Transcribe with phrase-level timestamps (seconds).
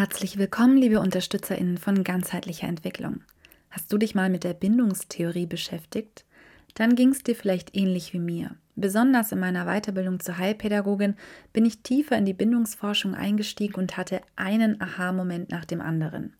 [0.00, 3.20] Herzlich willkommen, liebe UnterstützerInnen von ganzheitlicher Entwicklung.
[3.68, 6.24] Hast du dich mal mit der Bindungstheorie beschäftigt?
[6.72, 8.56] Dann ging es dir vielleicht ähnlich wie mir.
[8.76, 11.16] Besonders in meiner Weiterbildung zur Heilpädagogin
[11.52, 16.34] bin ich tiefer in die Bindungsforschung eingestiegen und hatte einen Aha-Moment nach dem anderen.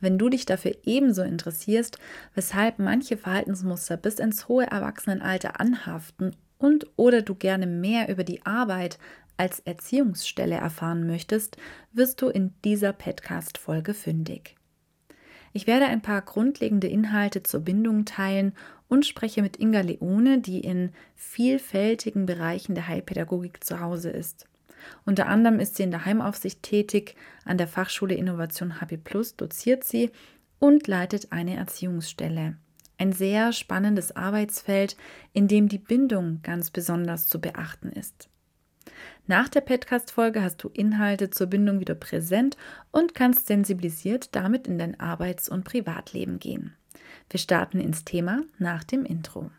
[0.00, 1.98] Wenn du dich dafür ebenso interessierst,
[2.34, 8.44] weshalb manche Verhaltensmuster bis ins hohe Erwachsenenalter anhaften und oder du gerne mehr über die
[8.44, 8.98] Arbeit
[9.36, 11.56] als Erziehungsstelle erfahren möchtest,
[11.92, 14.56] wirst du in dieser Podcast-Folge fündig.
[15.52, 18.52] Ich werde ein paar grundlegende Inhalte zur Bindung teilen
[18.88, 24.46] und spreche mit Inga Leone, die in vielfältigen Bereichen der Heilpädagogik zu Hause ist.
[25.04, 29.84] Unter anderem ist sie in der Heimaufsicht tätig, an der Fachschule Innovation HP Plus doziert
[29.84, 30.10] sie
[30.58, 32.56] und leitet eine Erziehungsstelle.
[32.98, 34.96] Ein sehr spannendes Arbeitsfeld,
[35.32, 38.28] in dem die Bindung ganz besonders zu beachten ist.
[39.28, 42.56] Nach der Podcast-Folge hast du Inhalte zur Bindung wieder präsent
[42.90, 46.74] und kannst sensibilisiert damit in dein Arbeits- und Privatleben gehen.
[47.30, 49.50] Wir starten ins Thema nach dem Intro.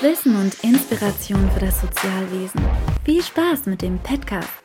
[0.00, 2.60] Wissen und Inspiration für das Sozialwesen.
[3.04, 4.61] Viel Spaß mit dem Podcast.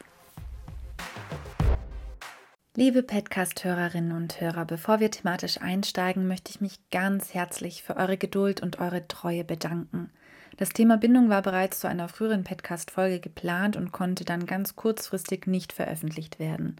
[2.79, 8.17] Liebe Podcast-Hörerinnen und Hörer, bevor wir thematisch einsteigen, möchte ich mich ganz herzlich für eure
[8.17, 10.11] Geduld und eure Treue bedanken.
[10.57, 15.47] Das Thema Bindung war bereits zu einer früheren Podcast-Folge geplant und konnte dann ganz kurzfristig
[15.47, 16.75] nicht veröffentlicht werden.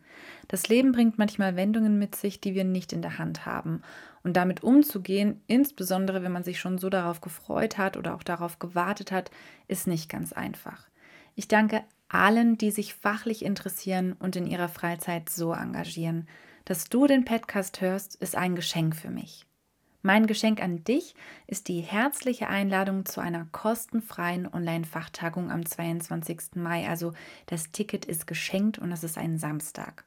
[0.47, 3.81] Das Leben bringt manchmal Wendungen mit sich, die wir nicht in der Hand haben.
[4.21, 8.59] Und damit umzugehen, insbesondere wenn man sich schon so darauf gefreut hat oder auch darauf
[8.59, 9.31] gewartet hat,
[9.67, 10.87] ist nicht ganz einfach.
[11.33, 16.27] Ich danke allen, die sich fachlich interessieren und in ihrer Freizeit so engagieren.
[16.65, 19.45] Dass du den Podcast hörst, ist ein Geschenk für mich.
[20.03, 21.15] Mein Geschenk an dich
[21.47, 26.55] ist die herzliche Einladung zu einer kostenfreien Online-Fachtagung am 22.
[26.55, 26.87] Mai.
[26.87, 27.13] Also
[27.47, 30.05] das Ticket ist geschenkt und es ist ein Samstag.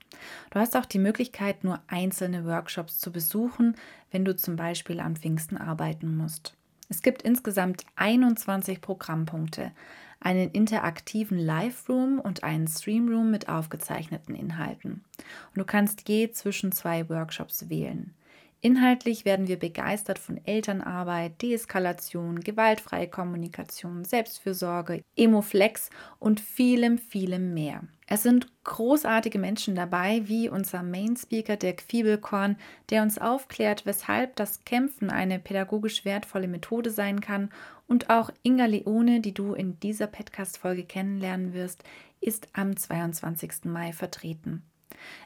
[0.51, 3.75] Du hast auch die Möglichkeit, nur einzelne Workshops zu besuchen,
[4.11, 6.56] wenn du zum Beispiel am Pfingsten arbeiten musst.
[6.88, 9.72] Es gibt insgesamt 21 Programmpunkte
[10.20, 15.04] einen interaktiven Live-Room und einen Stream-Room mit aufgezeichneten Inhalten.
[15.48, 18.14] Und du kannst je zwischen zwei Workshops wählen.
[18.62, 25.88] Inhaltlich werden wir begeistert von Elternarbeit, Deeskalation, gewaltfreie Kommunikation, Selbstfürsorge, Emoflex
[26.19, 27.84] und vielem, vielem mehr.
[28.12, 32.56] Es sind großartige Menschen dabei, wie unser Main Speaker Dirk Fiebelkorn,
[32.91, 37.50] der uns aufklärt, weshalb das Kämpfen eine pädagogisch wertvolle Methode sein kann
[37.87, 41.84] und auch Inga Leone, die du in dieser Podcast-Folge kennenlernen wirst,
[42.20, 43.66] ist am 22.
[43.66, 44.65] Mai vertreten.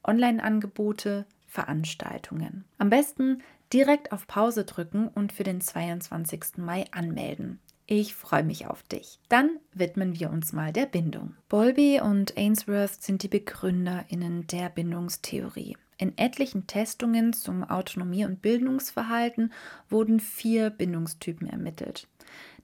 [0.04, 2.66] Online-Angebote, Veranstaltungen.
[2.78, 3.42] Am besten
[3.74, 6.58] direkt auf Pause drücken und für den 22.
[6.58, 7.60] Mai anmelden.
[7.88, 9.18] Ich freue mich auf dich.
[9.30, 11.34] Dann widmen wir uns mal der Bindung.
[11.48, 15.76] Bowlby und Ainsworth sind die BegründerInnen der Bindungstheorie.
[16.00, 19.52] In etlichen Testungen zum Autonomie- und Bildungsverhalten
[19.90, 22.08] wurden vier Bindungstypen ermittelt.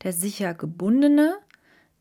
[0.04, 1.36] Der sicher gebundene,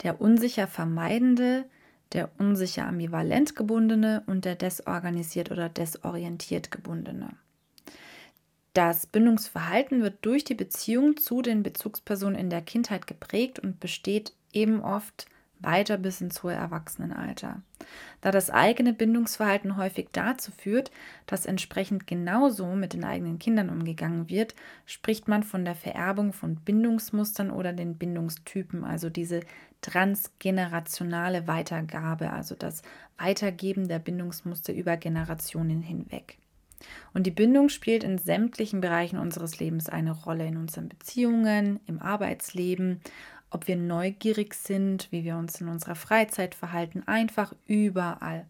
[0.04, 1.64] der unsicher vermeidende,
[2.12, 7.30] der unsicher ambivalent gebundene und der desorganisiert oder desorientiert gebundene.
[8.72, 14.34] Das Bindungsverhalten wird durch die Beziehung zu den Bezugspersonen in der Kindheit geprägt und besteht
[14.52, 15.26] eben oft
[15.60, 17.62] weiter bis ins hohe Erwachsenenalter.
[18.20, 20.90] Da das eigene Bindungsverhalten häufig dazu führt,
[21.26, 24.54] dass entsprechend genauso mit den eigenen Kindern umgegangen wird,
[24.86, 29.40] spricht man von der Vererbung von Bindungsmustern oder den Bindungstypen, also diese
[29.80, 32.82] transgenerationale Weitergabe, also das
[33.18, 36.38] Weitergeben der Bindungsmuster über Generationen hinweg.
[37.12, 42.00] Und die Bindung spielt in sämtlichen Bereichen unseres Lebens eine Rolle, in unseren Beziehungen, im
[42.00, 43.00] Arbeitsleben,
[43.54, 48.46] ob wir neugierig sind, wie wir uns in unserer Freizeit verhalten, einfach überall.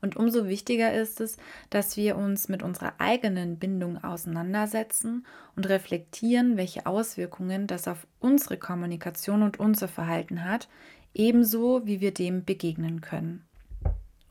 [0.00, 1.36] Und umso wichtiger ist es,
[1.70, 5.24] dass wir uns mit unserer eigenen Bindung auseinandersetzen
[5.54, 10.68] und reflektieren, welche Auswirkungen das auf unsere Kommunikation und unser Verhalten hat,
[11.14, 13.44] ebenso wie wir dem begegnen können.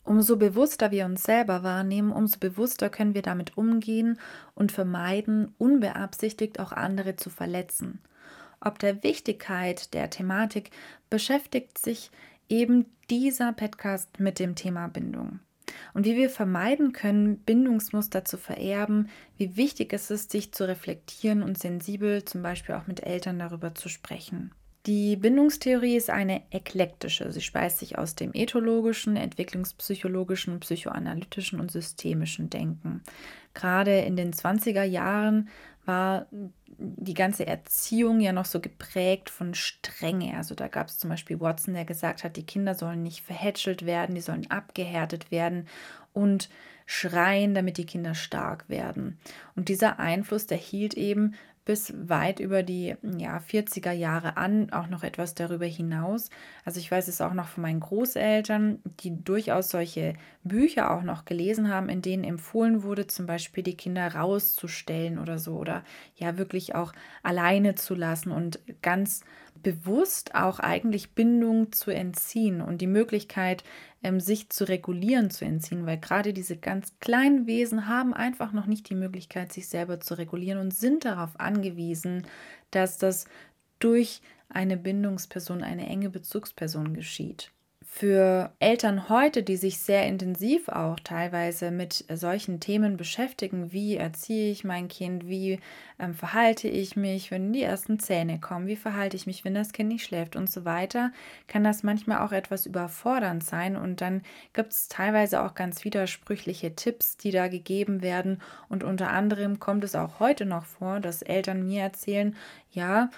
[0.03, 4.19] Umso bewusster wir uns selber wahrnehmen, umso bewusster können wir damit umgehen
[4.55, 8.01] und vermeiden, unbeabsichtigt auch andere zu verletzen.
[8.59, 10.71] Ob der Wichtigkeit der Thematik
[11.09, 12.11] beschäftigt sich
[12.49, 15.39] eben dieser Podcast mit dem Thema Bindung.
[15.93, 21.43] Und wie wir vermeiden können, Bindungsmuster zu vererben, wie wichtig es ist, sich zu reflektieren
[21.43, 24.51] und sensibel zum Beispiel auch mit Eltern darüber zu sprechen.
[24.85, 27.29] Die Bindungstheorie ist eine eklektische.
[27.33, 33.03] Sie speist sich aus dem ethologischen, entwicklungspsychologischen, psychoanalytischen und systemischen Denken.
[33.53, 35.49] Gerade in den 20er Jahren
[35.87, 40.37] war die ganze Erziehung ja noch so geprägt von Strenge.
[40.37, 43.85] Also da gab es zum Beispiel Watson, der gesagt hat, die Kinder sollen nicht verhätschelt
[43.85, 45.67] werden, die sollen abgehärtet werden
[46.13, 46.49] und
[46.85, 49.19] schreien, damit die Kinder stark werden.
[49.55, 51.35] Und dieser Einfluss, der hielt eben
[51.67, 56.29] bis weit über die ja, 40er Jahre an, auch noch etwas darüber hinaus.
[56.63, 60.13] Also ich weiß es auch noch von meinen Großeltern, die durchaus solche
[60.45, 65.39] Bücher auch noch gelesen haben, in denen empfohlen wurde, zum Beispiel die Kinder rauszustellen oder
[65.39, 65.83] so oder
[66.15, 69.25] ja wirklich auch alleine zu lassen und ganz
[69.67, 73.65] bewusst auch eigentlich Bindung zu entziehen und die Möglichkeit,
[74.01, 78.65] ähm, sich zu regulieren, zu entziehen, weil gerade diese ganz kleinen Wesen haben einfach noch
[78.65, 82.25] nicht die Möglichkeit, sich selber zu regulieren und sind darauf angewiesen,
[82.71, 83.25] dass das
[83.79, 87.51] durch eine Bindungsperson, eine enge Bezugsperson geschieht
[87.97, 94.51] für Eltern heute, die sich sehr intensiv auch teilweise mit solchen Themen beschäftigen, wie erziehe
[94.51, 95.59] ich mein Kind, wie
[95.97, 99.73] ähm, verhalte ich mich, wenn die ersten Zähne kommen, wie verhalte ich mich, wenn das
[99.73, 101.11] Kind nicht schläft und so weiter,
[101.47, 103.75] kann das manchmal auch etwas überfordernd sein.
[103.75, 104.21] Und dann
[104.53, 108.43] gibt es teilweise auch ganz widersprüchliche Tipps, die da gegeben werden.
[108.69, 112.35] Und unter anderem kommt es auch heute noch vor, dass Eltern mir erzählen,
[112.71, 113.09] ja,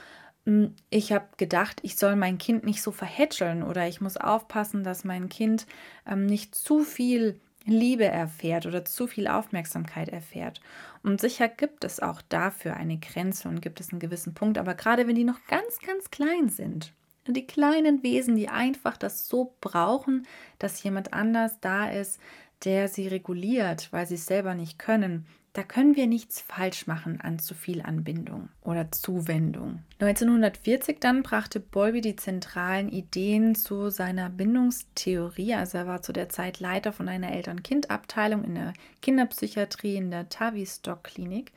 [0.90, 5.04] ich habe gedacht, ich soll mein Kind nicht so verhätscheln oder ich muss aufpassen, dass
[5.04, 5.66] mein Kind
[6.08, 10.62] ähm, nicht zu viel Liebe erfährt oder zu viel Aufmerksamkeit erfährt.
[11.04, 14.74] Und sicher gibt es auch dafür eine Grenze und gibt es einen gewissen Punkt, aber
[14.74, 16.94] gerade wenn die noch ganz, ganz klein sind,
[17.28, 20.26] die kleinen Wesen, die einfach das so brauchen,
[20.58, 22.20] dass jemand anders da ist,
[22.64, 27.20] der sie reguliert, weil sie es selber nicht können, da können wir nichts falsch machen
[27.22, 29.80] an zu viel Anbindung oder Zuwendung.
[30.00, 35.56] 1940 dann brachte Bowlby die zentralen Ideen zu seiner Bindungstheorie.
[35.56, 40.30] Also er war zu der Zeit Leiter von einer Eltern-Kind-Abteilung in der Kinderpsychiatrie in der
[40.30, 41.52] Tavistock-Klinik.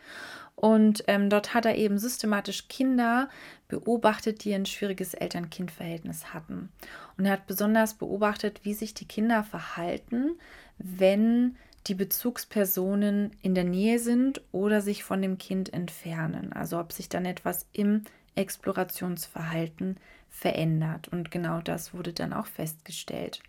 [0.55, 3.29] Und ähm, dort hat er eben systematisch Kinder
[3.69, 6.71] beobachtet, die ein schwieriges Eltern-Kind-Verhältnis hatten.
[7.19, 10.39] Und er hat besonders beobachtet, wie sich die Kinder verhalten,
[10.79, 11.57] wenn
[11.87, 16.53] die Bezugspersonen in der Nähe sind oder sich von dem Kind entfernen.
[16.53, 18.03] Also ob sich dann etwas im
[18.35, 19.97] Explorationsverhalten
[20.31, 21.09] verändert.
[21.09, 23.43] Und genau das wurde dann auch festgestellt.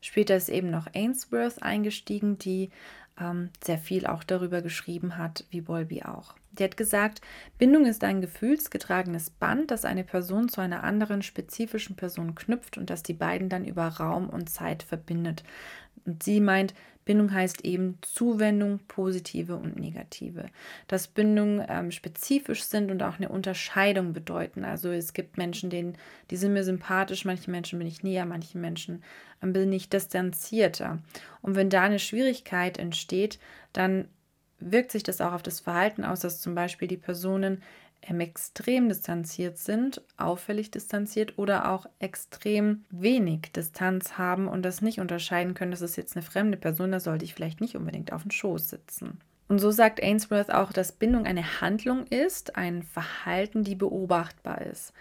[0.00, 2.70] Später ist eben noch Ainsworth eingestiegen, die
[3.20, 6.34] ähm, sehr viel auch darüber geschrieben hat, wie Bolby auch.
[6.52, 7.20] Die hat gesagt,
[7.58, 12.90] Bindung ist ein gefühlsgetragenes Band, das eine Person zu einer anderen spezifischen Person knüpft und
[12.90, 15.42] das die beiden dann über Raum und Zeit verbindet.
[16.04, 16.74] Und sie meint,
[17.04, 20.46] Bindung heißt eben Zuwendung, positive und negative.
[20.88, 24.64] Dass Bindungen ähm, spezifisch sind und auch eine Unterscheidung bedeuten.
[24.64, 25.96] Also es gibt Menschen, denen,
[26.30, 29.02] die sind mir sympathisch, manche Menschen bin ich näher, manche Menschen
[29.42, 31.00] ähm, bin ich distanzierter.
[31.42, 33.38] Und wenn da eine Schwierigkeit entsteht,
[33.72, 34.08] dann
[34.60, 37.62] wirkt sich das auch auf das Verhalten aus, dass zum Beispiel die Personen
[38.20, 45.54] extrem distanziert sind, auffällig distanziert oder auch extrem wenig Distanz haben und das nicht unterscheiden
[45.54, 48.30] können, das ist jetzt eine fremde Person, da sollte ich vielleicht nicht unbedingt auf dem
[48.30, 49.18] Schoß sitzen.
[49.48, 54.92] Und so sagt Ainsworth auch, dass Bindung eine Handlung ist, ein Verhalten, die beobachtbar ist.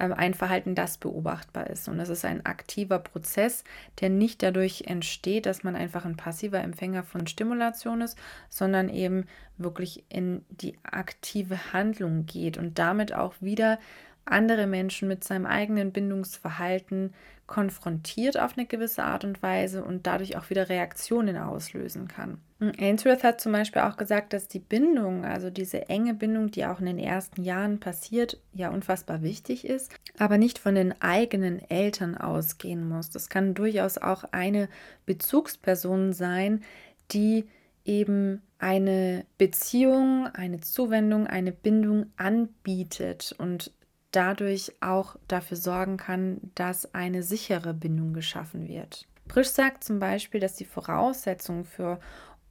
[0.00, 1.88] Ähm, ein Verhalten, das beobachtbar ist.
[1.88, 3.62] Und das ist ein aktiver Prozess,
[4.00, 9.26] der nicht dadurch entsteht, dass man einfach ein passiver Empfänger von Stimulation ist, sondern eben
[9.56, 13.78] wirklich in die aktive Handlung geht und damit auch wieder
[14.24, 17.14] andere Menschen mit seinem eigenen Bindungsverhalten
[17.46, 22.38] konfrontiert auf eine gewisse Art und Weise und dadurch auch wieder Reaktionen auslösen kann.
[22.78, 26.80] Ainsworth hat zum Beispiel auch gesagt, dass die Bindung, also diese enge Bindung, die auch
[26.80, 32.16] in den ersten Jahren passiert, ja unfassbar wichtig ist, aber nicht von den eigenen Eltern
[32.16, 33.10] ausgehen muss.
[33.10, 34.68] Das kann durchaus auch eine
[35.04, 36.62] Bezugsperson sein,
[37.10, 37.44] die
[37.84, 43.72] eben eine Beziehung, eine Zuwendung, eine Bindung anbietet und
[44.14, 49.06] dadurch auch dafür sorgen kann, dass eine sichere Bindung geschaffen wird.
[49.28, 51.98] Prisch sagt zum Beispiel, dass die Voraussetzungen für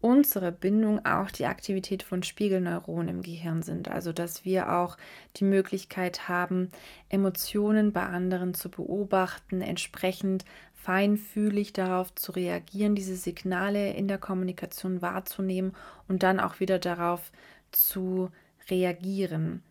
[0.02, 3.88] unsere Bindung auch die Aktivität von Spiegelneuronen im Gehirn sind.
[3.88, 4.98] Also dass wir auch
[5.38, 6.72] die Möglichkeit haben,
[7.08, 10.44] Emotionen bei anderen zu beobachten, entsprechend
[10.74, 15.74] feinfühlig darauf zu reagieren, diese Signale in der Kommunikation wahrzunehmen
[16.10, 17.32] und dann auch wieder darauf
[17.72, 18.30] zu
[18.70, 19.64] reagieren.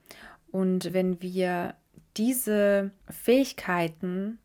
[0.50, 1.74] Und wenn wir
[2.16, 4.38] diese Fähigkeiten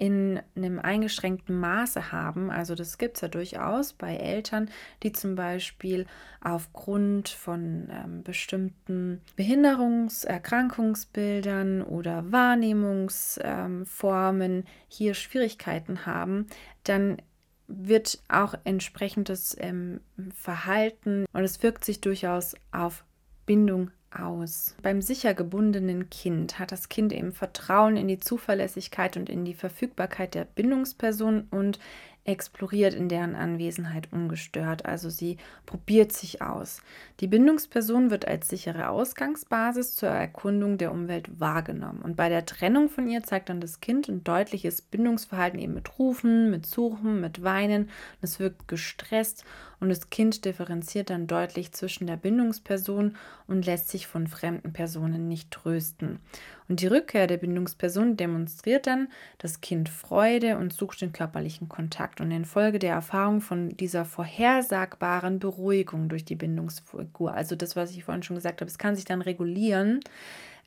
[0.00, 2.50] in einem eingeschränkten Maße haben.
[2.50, 4.70] Also das gibt es ja durchaus bei Eltern,
[5.02, 6.06] die zum Beispiel
[6.40, 16.46] aufgrund von ähm, bestimmten Behinderungs-, Erkrankungsbildern oder Wahrnehmungsformen ähm, hier Schwierigkeiten haben,
[16.84, 17.20] dann
[17.68, 20.00] wird auch entsprechendes ähm,
[20.34, 23.04] Verhalten und es wirkt sich durchaus auf
[23.44, 24.74] Bindung aus.
[24.82, 29.54] Beim sicher gebundenen Kind hat das Kind eben Vertrauen in die Zuverlässigkeit und in die
[29.54, 31.78] Verfügbarkeit der Bindungsperson und
[32.24, 36.82] exploriert in deren Anwesenheit ungestört, also sie probiert sich aus.
[37.20, 42.02] Die Bindungsperson wird als sichere Ausgangsbasis zur Erkundung der Umwelt wahrgenommen.
[42.02, 45.98] Und bei der Trennung von ihr zeigt dann das Kind ein deutliches Bindungsverhalten eben mit
[45.98, 47.88] Rufen, mit Suchen, mit Weinen.
[48.20, 49.44] Es wirkt gestresst
[49.80, 55.26] und das Kind differenziert dann deutlich zwischen der Bindungsperson und lässt sich von fremden Personen
[55.26, 56.20] nicht trösten.
[56.68, 59.08] Und die Rückkehr der Bindungsperson demonstriert dann
[59.38, 62.20] das Kind Freude und sucht den körperlichen Kontakt.
[62.20, 68.04] Und infolge der Erfahrung von dieser vorhersagbaren Beruhigung durch die Bindungsfigur, also das, was ich
[68.04, 70.00] vorhin schon gesagt habe, es kann sich dann regulieren,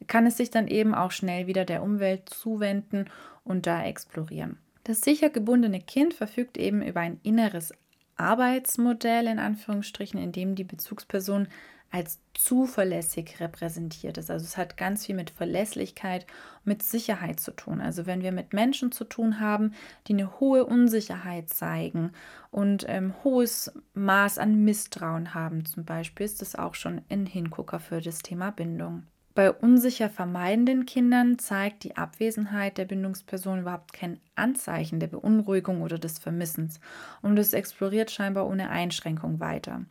[0.08, 3.06] kann es sich dann eben auch schnell wieder der Umwelt zuwenden
[3.44, 4.58] und da explorieren.
[4.84, 7.74] Das sicher gebundene Kind verfügt eben über ein inneres
[8.16, 11.48] Arbeitsmodell in Anführungsstrichen, in dem die Bezugsperson
[11.94, 14.32] als zuverlässig repräsentiert ist.
[14.32, 16.26] Also es hat ganz viel mit Verlässlichkeit,
[16.64, 17.82] mit Sicherheit zu tun.
[17.82, 19.76] Also wenn wir mit Menschen zu tun haben,
[20.08, 22.12] die eine hohe Unsicherheit zeigen
[22.50, 27.80] und ähm, hohes Maß an Misstrauen haben zum Beispiel, ist das auch schon ein Hingucker
[27.80, 29.04] für das Thema Bindung.
[29.36, 35.98] Bei unsicher vermeidenden Kindern zeigt die Abwesenheit der Bindungsperson überhaupt kein Anzeichen der Beunruhigung oder
[35.98, 36.80] des Vermissens
[37.24, 39.86] und es exploriert scheinbar ohne Einschränkung weiter.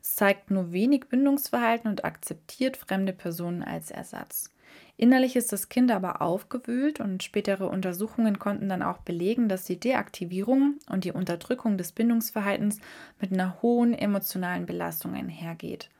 [0.00, 4.52] Es zeigt nur wenig Bindungsverhalten und akzeptiert fremde Personen als Ersatz.
[4.96, 9.80] Innerlich ist das Kind aber aufgewühlt und spätere Untersuchungen konnten dann auch belegen, dass die
[9.80, 12.78] Deaktivierung und die Unterdrückung des Bindungsverhaltens
[13.20, 15.90] mit einer hohen emotionalen Belastung einhergeht.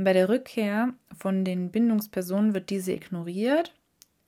[0.00, 3.74] Und bei der Rückkehr von den Bindungspersonen wird diese ignoriert,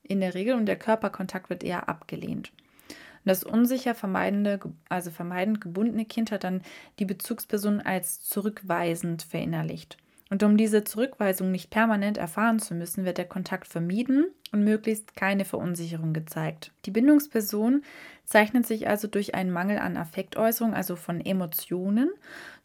[0.03, 2.53] in der Regel, und der Körperkontakt wird eher abgelehnt.
[2.89, 4.61] Und das unsicher vermeidende,
[4.91, 6.61] also vermeidend gebundene Kind hat dann
[6.99, 9.97] die Bezugsperson als zurückweisend verinnerlicht.
[10.29, 15.17] Und um diese Zurückweisung nicht permanent erfahren zu müssen, wird der Kontakt vermieden und möglichst
[15.17, 16.71] keine Verunsicherung gezeigt.
[16.85, 17.83] Die Bindungsperson
[18.27, 22.11] zeichnet sich also durch einen Mangel an Affektäußerung, also von Emotionen,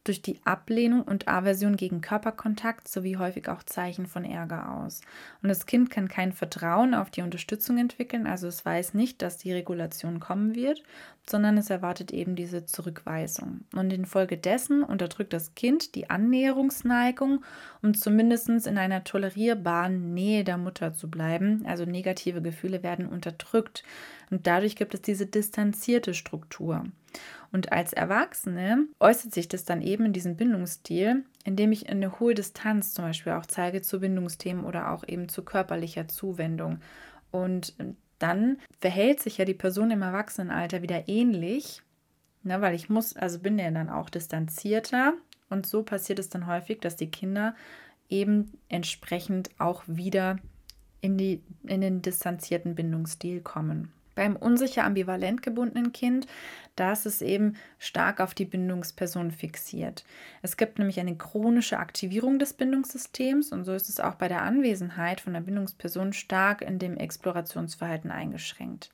[0.08, 5.02] durch die Ablehnung und Aversion gegen Körperkontakt sowie häufig auch Zeichen von Ärger aus.
[5.42, 9.38] Und das Kind kann kein Vertrauen auf die Unterstützung entwickeln, also es weiß nicht, dass
[9.38, 10.84] die Regulation kommen wird,
[11.30, 13.62] sondern es erwartet eben diese Zurückweisung.
[13.76, 17.44] Und infolgedessen unterdrückt das Kind die Annäherungsneigung,
[17.82, 21.66] um zumindest in einer tolerierbaren Nähe der Mutter zu bleiben.
[21.66, 23.84] Also negative Gefühle werden unterdrückt
[24.30, 26.86] und dadurch gibt es diese distanzierte Struktur.
[27.52, 32.36] Und als Erwachsene äußert sich das dann eben in diesem Bindungsstil, indem ich eine hohe
[32.36, 36.80] Distanz zum Beispiel auch zeige zu Bindungsthemen oder auch eben zu körperlicher Zuwendung.
[37.32, 37.74] Und
[38.20, 41.82] dann verhält sich ja die Person im Erwachsenenalter wieder ähnlich,
[42.44, 45.14] ne, weil ich muss, also bin ja dann auch distanzierter.
[45.50, 47.56] Und so passiert es dann häufig, dass die Kinder
[48.10, 50.38] eben entsprechend auch wieder
[51.02, 53.94] in, die, in den distanzierten Bindungsstil kommen.
[54.18, 56.26] Beim unsicher ambivalent gebundenen Kind,
[56.76, 60.06] da ist es eben stark auf die Bindungsperson fixiert.
[60.42, 64.42] Es gibt nämlich eine chronische Aktivierung des Bindungssystems und so ist es auch bei der
[64.42, 68.90] Anwesenheit von der Bindungsperson stark in dem Explorationsverhalten eingeschränkt.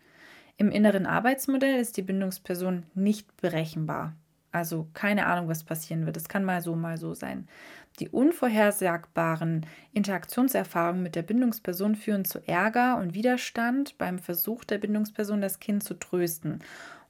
[0.58, 4.18] Im inneren Arbeitsmodell ist die Bindungsperson nicht berechenbar.
[4.52, 6.18] Also keine Ahnung, was passieren wird.
[6.18, 7.48] Es kann mal so, mal so sein.
[8.00, 15.42] Die unvorhersagbaren Interaktionserfahrungen mit der Bindungsperson führen zu Ärger und Widerstand beim Versuch der Bindungsperson,
[15.42, 16.60] das Kind zu trösten.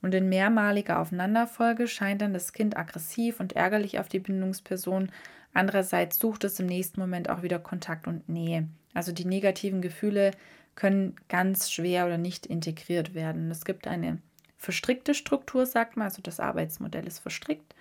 [0.02, 5.10] Und in mehrmaliger Aufeinanderfolge scheint dann das Kind aggressiv und ärgerlich auf die Bindungsperson.
[5.54, 8.68] Andererseits sucht es im nächsten Moment auch wieder Kontakt und Nähe.
[8.94, 10.32] Also die negativen Gefühle
[10.76, 13.50] können ganz schwer oder nicht integriert werden.
[13.50, 14.18] Es gibt eine
[14.58, 17.74] verstrickte Struktur, sagt man, also das Arbeitsmodell ist verstrickt.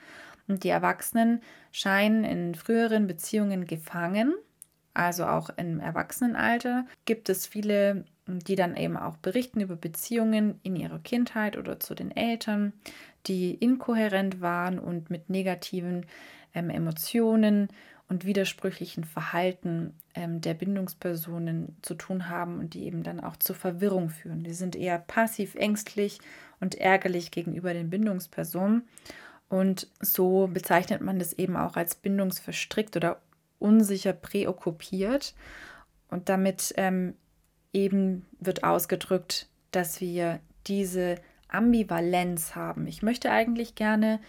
[0.53, 1.41] Und die Erwachsenen
[1.71, 4.35] scheinen in früheren Beziehungen gefangen,
[4.93, 10.77] also auch im Erwachsenenalter gibt es viele, die dann eben auch berichten über Beziehungen in
[10.77, 12.75] ihrer Kindheit oder zu den Eltern,
[13.27, 16.05] die inkohärent waren und mit negativen
[16.55, 17.69] ähm, Emotionen
[18.11, 23.57] und widersprüchlichen Verhalten ähm, der Bindungspersonen zu tun haben und die eben dann auch zur
[23.57, 24.45] Verwirrung führen.
[24.45, 26.19] Die sind eher passiv ängstlich
[26.61, 28.83] und ärgerlich gegenüber den Bindungspersonen.
[29.53, 33.21] Und so bezeichnet man das eben auch als bindungsverstrickt oder
[33.59, 35.35] unsicher präokkupiert.
[36.09, 37.13] Und damit ähm,
[37.71, 41.17] eben wird ausgedrückt, dass wir diese
[41.49, 42.87] Ambivalenz haben.
[42.87, 44.21] Ich möchte eigentlich gerne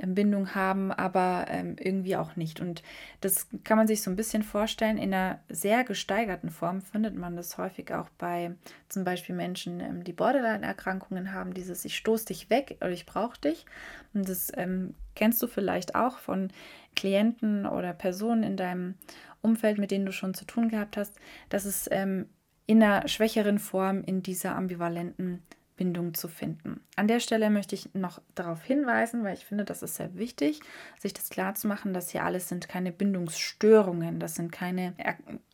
[0.00, 2.60] Bindung haben, aber ähm, irgendwie auch nicht.
[2.60, 2.82] Und
[3.20, 4.96] das kann man sich so ein bisschen vorstellen.
[4.96, 8.52] In einer sehr gesteigerten Form findet man das häufig auch bei
[8.88, 13.38] zum Beispiel Menschen, ähm, die Borderline-Erkrankungen haben, dieses Ich stoße dich weg oder ich brauche
[13.40, 13.66] dich.
[14.14, 16.48] Und das ähm, kennst du vielleicht auch von
[16.96, 18.94] Klienten oder Personen in deinem
[19.42, 21.14] Umfeld, mit denen du schon zu tun gehabt hast,
[21.50, 22.28] dass es ähm,
[22.66, 25.42] in einer schwächeren Form in dieser ambivalenten
[25.76, 26.80] Bindung zu finden.
[26.96, 30.60] An der Stelle möchte ich noch darauf hinweisen, weil ich finde, das ist sehr wichtig,
[30.98, 34.94] sich das klar zu machen, dass hier alles sind keine Bindungsstörungen, das sind keine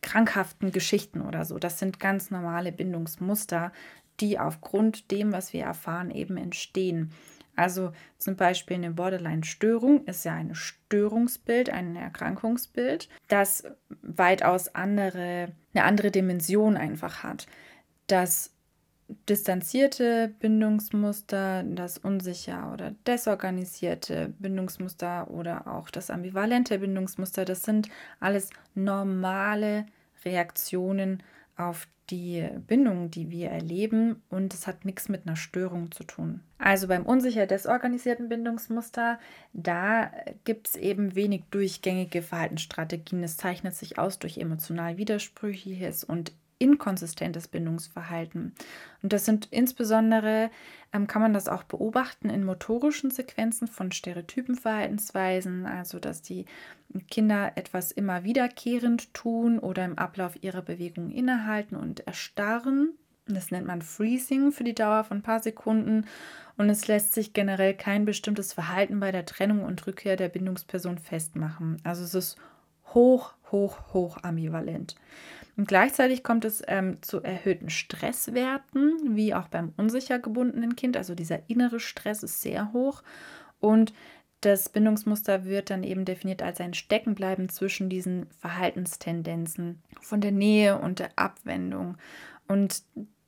[0.01, 1.57] krankhaften Geschichten oder so.
[1.57, 3.71] Das sind ganz normale Bindungsmuster,
[4.19, 7.11] die aufgrund dem, was wir erfahren, eben entstehen.
[7.55, 13.65] Also zum Beispiel eine Borderline-Störung ist ja ein Störungsbild, ein Erkrankungsbild, das
[14.01, 17.47] weitaus andere, eine andere Dimension einfach hat.
[18.07, 18.55] Das
[19.27, 27.89] distanzierte Bindungsmuster, das unsicher oder desorganisierte Bindungsmuster oder auch das ambivalente Bindungsmuster, das sind
[28.19, 29.85] alles normale
[30.23, 31.23] Reaktionen
[31.55, 36.41] auf die Bindung, die wir erleben und es hat nichts mit einer Störung zu tun.
[36.57, 39.19] Also beim unsicher desorganisierten Bindungsmuster,
[39.53, 40.11] da
[40.43, 43.23] gibt es eben wenig durchgängige Verhaltensstrategien.
[43.23, 48.53] Es zeichnet sich aus durch emotional widersprüchliches und inkonsistentes Bindungsverhalten.
[49.01, 50.51] Und das sind insbesondere,
[50.93, 56.45] ähm, kann man das auch beobachten in motorischen Sequenzen von stereotypen Verhaltensweisen, also dass die
[57.09, 62.93] Kinder etwas immer wiederkehrend tun oder im Ablauf ihrer Bewegung innehalten und erstarren.
[63.25, 66.05] Das nennt man Freezing für die Dauer von ein paar Sekunden.
[66.57, 70.97] Und es lässt sich generell kein bestimmtes Verhalten bei der Trennung und Rückkehr der Bindungsperson
[70.97, 71.77] festmachen.
[71.83, 72.37] Also es ist
[72.93, 74.95] hoch, hoch, hoch ambivalent.
[75.59, 80.95] Und gleichzeitig kommt es ähm, zu erhöhten Stresswerten, wie auch beim unsicher gebundenen Kind.
[80.95, 83.03] Also dieser innere Stress ist sehr hoch.
[83.59, 83.93] Und
[84.39, 90.79] das Bindungsmuster wird dann eben definiert als ein Steckenbleiben zwischen diesen Verhaltenstendenzen von der Nähe
[90.79, 91.97] und der Abwendung.
[92.47, 92.83] Und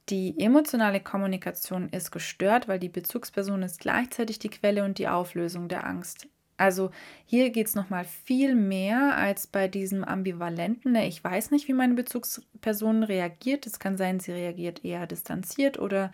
[0.08, 5.68] die emotionale Kommunikation ist gestört, weil die Bezugsperson ist gleichzeitig die Quelle und die Auflösung
[5.68, 6.30] der Angst.
[6.62, 6.92] Also
[7.26, 10.92] hier geht es nochmal viel mehr als bei diesem ambivalenten.
[10.92, 13.66] Ne, ich weiß nicht, wie meine Bezugsperson reagiert.
[13.66, 16.12] Es kann sein, sie reagiert eher distanziert oder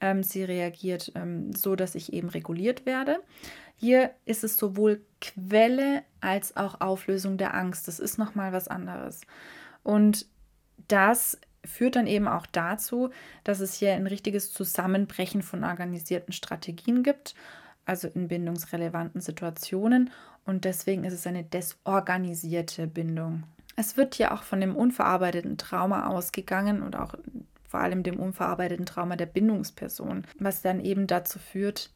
[0.00, 3.20] ähm, sie reagiert ähm, so, dass ich eben reguliert werde.
[3.76, 7.86] Hier ist es sowohl Quelle als auch Auflösung der Angst.
[7.86, 9.20] Das ist nochmal was anderes.
[9.82, 10.24] Und
[10.88, 13.10] das führt dann eben auch dazu,
[13.44, 17.34] dass es hier ein richtiges Zusammenbrechen von organisierten Strategien gibt
[17.84, 20.10] also in bindungsrelevanten Situationen.
[20.44, 23.44] Und deswegen ist es eine desorganisierte Bindung.
[23.76, 27.14] Es wird hier auch von dem unverarbeiteten Trauma ausgegangen und auch
[27.68, 31.92] vor allem dem unverarbeiteten Trauma der Bindungsperson, was dann eben dazu führt,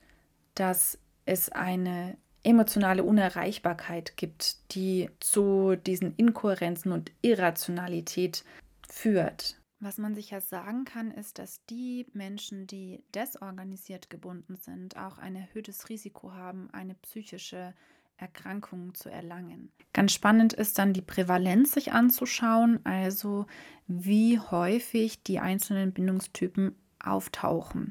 [0.54, 8.44] dass es eine emotionale Unerreichbarkeit gibt, die zu diesen Inkohärenzen und Irrationalität
[8.88, 9.56] führt.
[9.80, 15.36] Was man sicher sagen kann, ist, dass die Menschen, die desorganisiert gebunden sind, auch ein
[15.36, 17.74] erhöhtes Risiko haben, eine psychische
[18.16, 19.72] Erkrankung zu erlangen.
[19.92, 23.46] Ganz spannend ist dann die Prävalenz sich anzuschauen, also
[23.86, 27.88] wie häufig die einzelnen Bindungstypen auftauchen.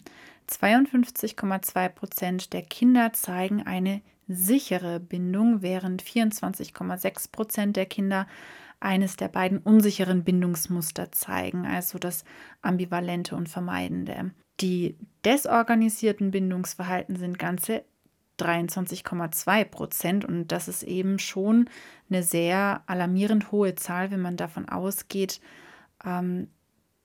[0.49, 8.27] 52,2 Prozent der Kinder zeigen eine sichere Bindung, während 24,6 Prozent der Kinder
[8.83, 12.23] eines der beiden unsicheren Bindungsmuster zeigen, also das
[12.61, 14.31] ambivalente und vermeidende.
[14.59, 17.83] Die desorganisierten Bindungsverhalten sind ganze
[18.39, 21.69] 23,2 Prozent und das ist eben schon
[22.09, 25.39] eine sehr alarmierend hohe Zahl, wenn man davon ausgeht,
[26.03, 26.49] ähm,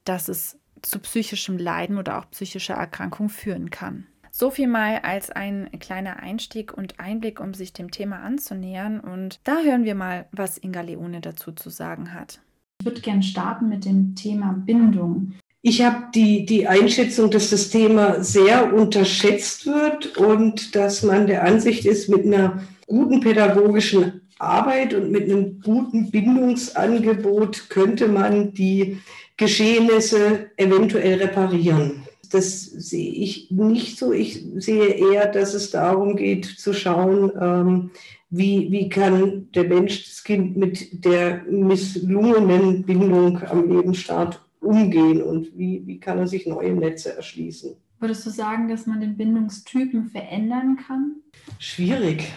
[0.05, 4.07] dass es zu psychischem Leiden oder auch psychischer Erkrankung führen kann.
[4.41, 9.01] So viel mal als ein kleiner Einstieg und Einblick, um sich dem Thema anzunähern.
[9.01, 12.39] Und da hören wir mal, was Inga Leone dazu zu sagen hat.
[12.79, 15.33] Ich würde gerne starten mit dem Thema Bindung.
[15.61, 21.43] Ich habe die, die Einschätzung, dass das Thema sehr unterschätzt wird und dass man der
[21.43, 28.99] Ansicht ist, mit einer guten pädagogischen Arbeit und mit einem guten Bindungsangebot könnte man die
[29.37, 34.13] Geschehnisse eventuell reparieren das sehe ich nicht so.
[34.13, 37.91] Ich sehe eher, dass es darum geht zu schauen, ähm,
[38.31, 45.57] wie, wie kann der Mensch, das Kind mit der misslungenen Bindung am Lebensstart umgehen und
[45.57, 47.77] wie, wie kann er sich neue Netze erschließen.
[48.01, 51.17] Würdest du sagen, dass man den Bindungstypen verändern kann?
[51.59, 52.33] Schwierig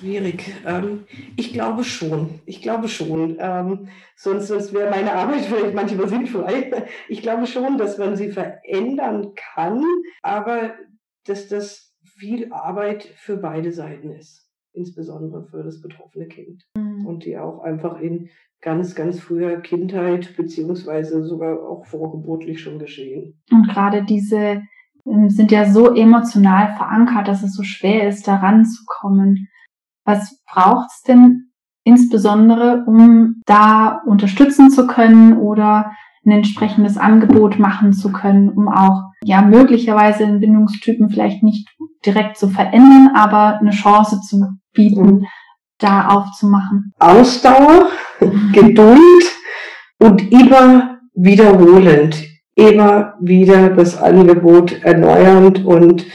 [0.00, 0.54] schwierig.
[0.66, 1.04] Ähm,
[1.36, 2.40] ich glaube schon.
[2.46, 3.36] Ich glaube schon.
[3.38, 6.46] Ähm, sonst sonst wäre meine Arbeit vielleicht manchmal sinnvoll.
[7.08, 9.84] Ich glaube schon, dass man sie verändern kann.
[10.22, 10.74] Aber
[11.26, 16.64] dass das viel Arbeit für beide Seiten ist, insbesondere für das betroffene Kind.
[16.76, 17.06] Mhm.
[17.06, 18.30] Und die auch einfach in
[18.62, 23.40] ganz, ganz früher Kindheit beziehungsweise sogar auch vorgeburtlich schon geschehen.
[23.50, 24.62] Und gerade diese
[25.28, 29.48] sind ja so emotional verankert, dass es so schwer ist, da ranzukommen.
[30.04, 31.50] Was braucht's denn
[31.84, 35.92] insbesondere, um da unterstützen zu können oder
[36.24, 41.68] ein entsprechendes Angebot machen zu können, um auch ja möglicherweise den Bindungstypen vielleicht nicht
[42.04, 45.26] direkt zu verändern, aber eine Chance zu bieten,
[45.78, 46.92] da aufzumachen.
[46.98, 47.88] Ausdauer,
[48.52, 49.24] Geduld
[49.98, 56.06] und immer wiederholend, immer wieder das Angebot erneuernd und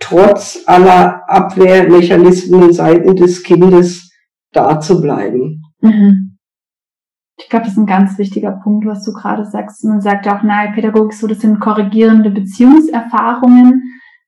[0.00, 4.12] trotz aller Abwehrmechanismen seiten des Kindes
[4.52, 5.62] da zu bleiben.
[5.80, 6.38] Mhm.
[7.36, 9.84] Ich glaube, das ist ein ganz wichtiger Punkt, was du gerade sagst.
[9.84, 13.82] Man sagt auch, nahe Pädagogik so, das sind korrigierende Beziehungserfahrungen,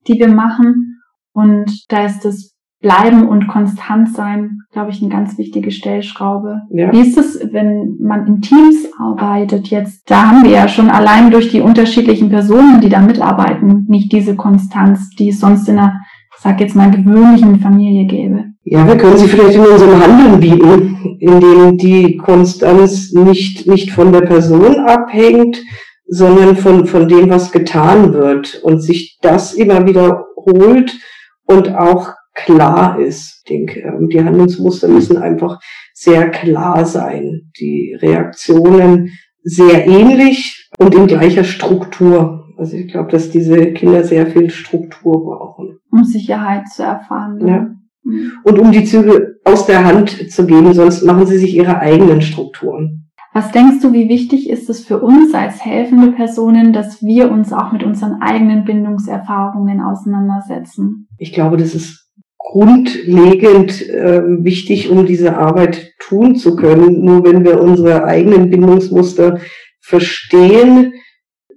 [0.08, 1.00] die wir machen.
[1.32, 6.60] Und da ist das Bleiben und konstant sein, glaube ich, eine ganz wichtige Stellschraube.
[6.70, 6.92] Ja.
[6.92, 10.10] Wie ist es, wenn man in Teams arbeitet jetzt?
[10.10, 14.36] Da haben wir ja schon allein durch die unterschiedlichen Personen, die da mitarbeiten, nicht diese
[14.36, 16.00] Konstanz, die es sonst in einer,
[16.38, 18.44] sag jetzt mal, gewöhnlichen Familie gäbe.
[18.64, 24.12] Ja, wir können sie vielleicht in unserem Handeln bieten, indem die Konstanz nicht, nicht von
[24.12, 25.62] der Person abhängt,
[26.08, 30.98] sondern von, von dem, was getan wird und sich das immer wiederholt
[31.46, 33.42] und auch klar ist.
[33.44, 35.58] Ich denke, ähm, die Handlungsmuster müssen einfach
[35.92, 37.50] sehr klar sein.
[37.58, 39.10] Die Reaktionen
[39.42, 42.44] sehr ähnlich und in gleicher Struktur.
[42.58, 45.78] Also ich glaube, dass diese Kinder sehr viel Struktur brauchen.
[45.90, 47.38] Um Sicherheit zu erfahren.
[47.38, 47.48] Ne?
[47.48, 47.70] Ja.
[48.04, 48.32] Mhm.
[48.44, 52.22] Und um die Züge aus der Hand zu geben, sonst machen sie sich ihre eigenen
[52.22, 53.10] Strukturen.
[53.32, 57.52] Was denkst du, wie wichtig ist es für uns als helfende Personen, dass wir uns
[57.52, 61.06] auch mit unseren eigenen Bindungserfahrungen auseinandersetzen?
[61.18, 62.05] Ich glaube, das ist
[62.46, 67.04] grundlegend äh, wichtig, um diese Arbeit tun zu können.
[67.04, 69.40] Nur wenn wir unsere eigenen Bindungsmuster
[69.80, 70.94] verstehen,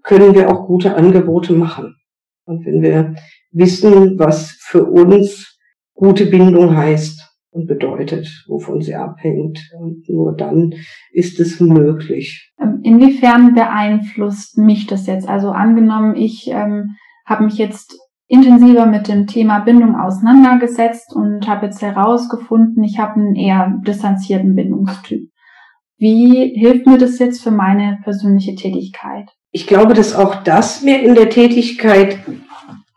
[0.01, 1.95] können wir auch gute Angebote machen.
[2.45, 3.15] Und wenn wir
[3.51, 5.59] wissen, was für uns
[5.93, 7.21] gute Bindung heißt
[7.51, 10.73] und bedeutet, wovon sie abhängt, und nur dann
[11.11, 12.51] ist es möglich.
[12.59, 15.29] Ähm, inwiefern beeinflusst mich das jetzt?
[15.29, 16.95] Also angenommen, ich ähm,
[17.27, 17.95] habe mich jetzt
[18.29, 24.55] intensiver mit dem Thema Bindung auseinandergesetzt und habe jetzt herausgefunden, ich habe einen eher distanzierten
[24.55, 25.29] Bindungstyp.
[25.97, 29.27] Wie hilft mir das jetzt für meine persönliche Tätigkeit?
[29.51, 32.19] Ich glaube, dass auch das mir in der Tätigkeit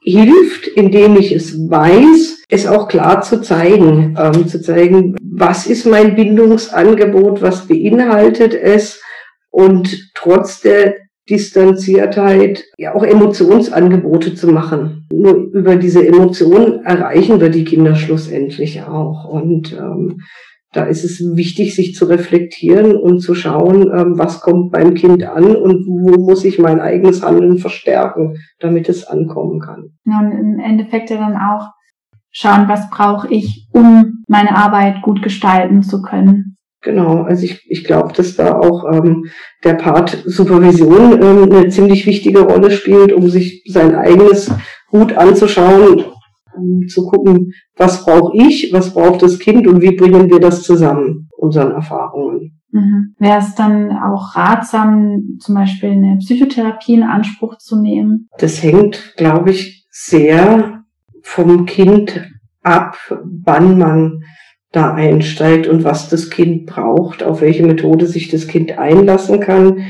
[0.03, 5.87] hilft, indem ich es weiß, es auch klar zu zeigen, ähm, zu zeigen, was ist
[5.87, 9.01] mein Bindungsangebot, was beinhaltet es
[9.51, 10.95] und trotz der
[11.31, 15.07] Distanziertheit, ja auch Emotionsangebote zu machen.
[15.13, 19.25] Nur über diese Emotionen erreichen wir die Kinder schlussendlich auch.
[19.25, 20.23] Und ähm,
[20.73, 25.23] da ist es wichtig, sich zu reflektieren und zu schauen, ähm, was kommt beim Kind
[25.23, 29.93] an und wo muss ich mein eigenes Handeln verstärken, damit es ankommen kann.
[30.05, 31.69] Und im Endeffekt ja dann auch
[32.31, 36.57] schauen, was brauche ich, um meine Arbeit gut gestalten zu können.
[36.83, 39.27] Genau, also ich, ich glaube, dass da auch ähm,
[39.63, 44.53] der Part Supervision ähm, eine ziemlich wichtige Rolle spielt, um sich sein eigenes
[44.91, 46.05] gut anzuschauen,
[46.57, 50.65] um zu gucken, was brauche ich, was braucht das Kind und wie bringen wir das
[50.65, 52.61] zusammen, unseren Erfahrungen.
[52.73, 53.15] Mhm.
[53.19, 58.29] Wäre es dann auch ratsam, zum Beispiel eine Psychotherapie in Anspruch zu nehmen?
[58.39, 60.83] Das hängt, glaube ich, sehr
[61.23, 62.29] vom Kind
[62.63, 62.97] ab,
[63.45, 64.25] wann man
[64.73, 69.85] da einsteigt und was das Kind braucht, auf welche Methode sich das Kind einlassen kann.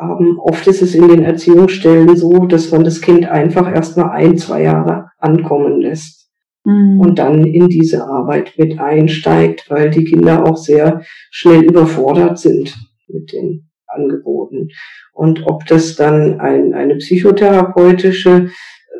[0.00, 4.10] Ähm, oft ist es in den Erziehungsstellen so, dass man das Kind einfach erst mal
[4.10, 6.30] ein, zwei Jahre ankommen lässt
[6.64, 6.98] mhm.
[6.98, 12.74] und dann in diese Arbeit mit einsteigt, weil die Kinder auch sehr schnell überfordert sind
[13.08, 14.68] mit den Angeboten.
[15.12, 18.48] Und ob das dann ein, eine psychotherapeutische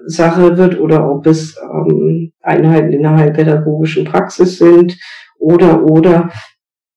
[0.05, 4.99] Sache wird oder ob es ähm, Einheiten in der heilpädagogischen Praxis sind
[5.43, 6.33] oder, oder,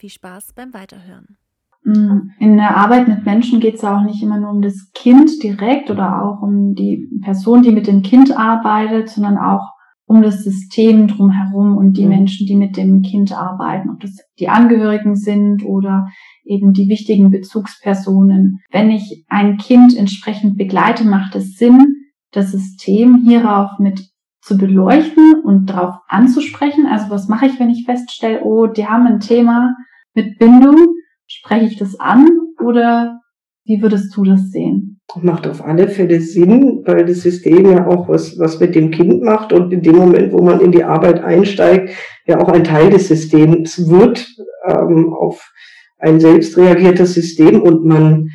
[0.00, 1.36] Viel Spaß beim Weiterhören.
[1.84, 5.42] Mm, in der Arbeit mit Menschen geht es auch nicht immer nur um das Kind
[5.42, 9.74] direkt oder auch um die Person, die mit dem Kind arbeitet, sondern auch
[10.06, 12.06] um das System drumherum und die.
[12.06, 16.08] Menschen, die mit dem Kind arbeiten, ob das die Angehörigen sind oder
[16.44, 18.60] eben die wichtigen Bezugspersonen.
[18.72, 24.08] Wenn ich ein Kind entsprechend begleite, macht es Sinn, das System hierauf mit
[24.40, 26.86] zu beleuchten und darauf anzusprechen.
[26.86, 29.76] Also was mache ich, wenn ich feststelle, oh, die haben ein Thema
[30.14, 30.94] mit Bindung,
[31.26, 32.28] spreche ich das an
[32.62, 33.20] oder
[33.64, 35.00] wie würdest du das sehen?
[35.22, 39.22] Macht auf alle Fälle Sinn, weil das System ja auch was, was mit dem Kind
[39.22, 41.90] macht und in dem Moment, wo man in die Arbeit einsteigt,
[42.26, 44.28] ja auch ein Teil des Systems wird,
[44.66, 45.52] ähm, auf
[45.98, 48.28] ein selbst reagiertes System und man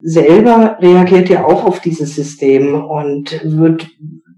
[0.00, 3.88] selber reagiert ja auch auf dieses System und wird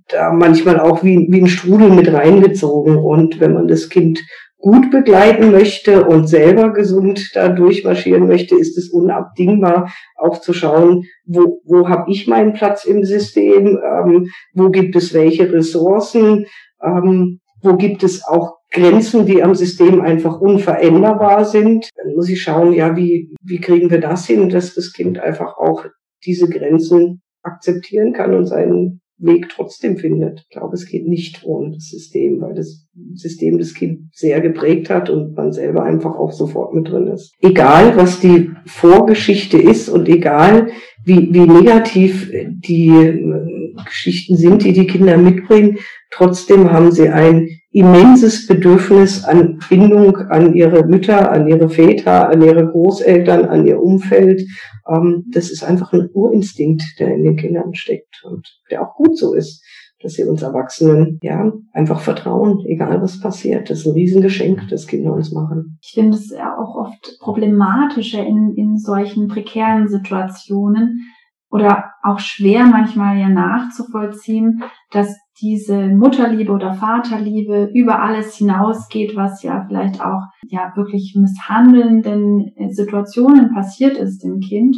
[0.08, 2.96] da manchmal auch wie, wie ein Strudel mit reingezogen.
[2.96, 4.20] Und wenn man das Kind
[4.64, 11.04] gut begleiten möchte und selber gesund da durchmarschieren möchte, ist es unabdingbar, auch zu schauen,
[11.26, 16.46] wo, wo habe ich meinen Platz im System, ähm, wo gibt es welche Ressourcen,
[16.82, 21.90] ähm, wo gibt es auch Grenzen, die am System einfach unveränderbar sind.
[21.96, 25.58] Dann muss ich schauen, ja, wie, wie kriegen wir das hin, dass das Kind einfach
[25.58, 25.84] auch
[26.24, 30.40] diese Grenzen akzeptieren kann und seinen Weg trotzdem findet.
[30.40, 34.90] Ich glaube, es geht nicht ohne das System, weil das System das Kind sehr geprägt
[34.90, 37.32] hat und man selber einfach auch sofort mit drin ist.
[37.40, 40.68] Egal, was die Vorgeschichte ist und egal,
[41.04, 42.88] wie, wie negativ die
[43.84, 45.78] Geschichten sind, die die Kinder mitbringen,
[46.10, 52.40] trotzdem haben sie ein immenses Bedürfnis an Bindung an ihre Mütter, an ihre Väter, an
[52.40, 54.42] ihre Großeltern, an ihr Umfeld.
[54.88, 59.18] Ähm, das ist einfach ein Urinstinkt, der in den Kindern steckt und der auch gut
[59.18, 59.64] so ist,
[60.04, 63.70] dass sie uns Erwachsenen ja einfach vertrauen, egal was passiert.
[63.70, 65.78] Das ist ein Riesengeschenk, das Kinder uns machen.
[65.82, 71.00] Ich finde es ja auch oft problematischer in, in solchen prekären Situationen,
[71.54, 79.40] oder auch schwer manchmal ja nachzuvollziehen, dass diese Mutterliebe oder Vaterliebe über alles hinausgeht, was
[79.44, 84.76] ja vielleicht auch ja wirklich misshandelnden Situationen passiert ist dem Kind.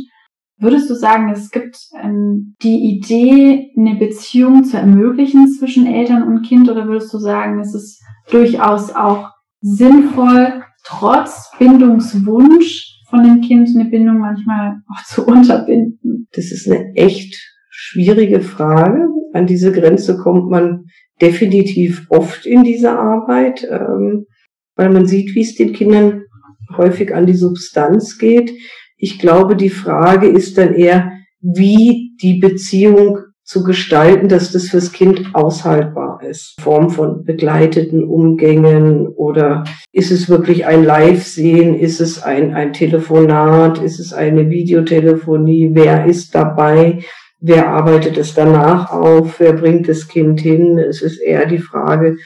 [0.59, 6.43] Würdest du sagen, es gibt ähm, die Idee, eine Beziehung zu ermöglichen zwischen Eltern und
[6.43, 9.31] Kind, oder würdest du sagen, es ist durchaus auch
[9.63, 16.29] sinnvoll, trotz Bindungswunsch von dem Kind eine Bindung manchmal auch zu unterbinden?
[16.33, 17.37] Das ist eine echt
[17.71, 19.09] schwierige Frage.
[19.33, 20.87] An diese Grenze kommt man
[21.21, 24.27] definitiv oft in dieser Arbeit, ähm,
[24.75, 26.23] weil man sieht, wie es den Kindern
[26.77, 28.53] häufig an die Substanz geht.
[28.97, 34.93] Ich glaube, die Frage ist dann eher, wie die Beziehung zu gestalten, dass das fürs
[34.93, 36.61] Kind aushaltbar ist.
[36.61, 41.79] Form von begleiteten Umgängen oder ist es wirklich ein Live-Sehen?
[41.79, 43.79] Ist es ein, ein Telefonat?
[43.79, 45.71] Ist es eine Videotelefonie?
[45.75, 47.05] Wer ist dabei?
[47.39, 49.39] Wer arbeitet es danach auf?
[49.39, 50.79] Wer bringt das Kind hin?
[50.79, 52.17] Es ist eher die Frage,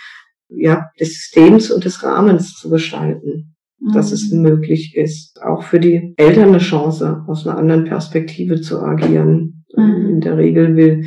[0.48, 3.50] ja, des Systems und des Rahmens zu gestalten
[3.94, 4.42] dass es mhm.
[4.42, 9.59] möglich ist, auch für die Eltern eine Chance, aus einer anderen Perspektive zu agieren.
[9.76, 10.09] Mhm.
[10.09, 11.04] In der Regel will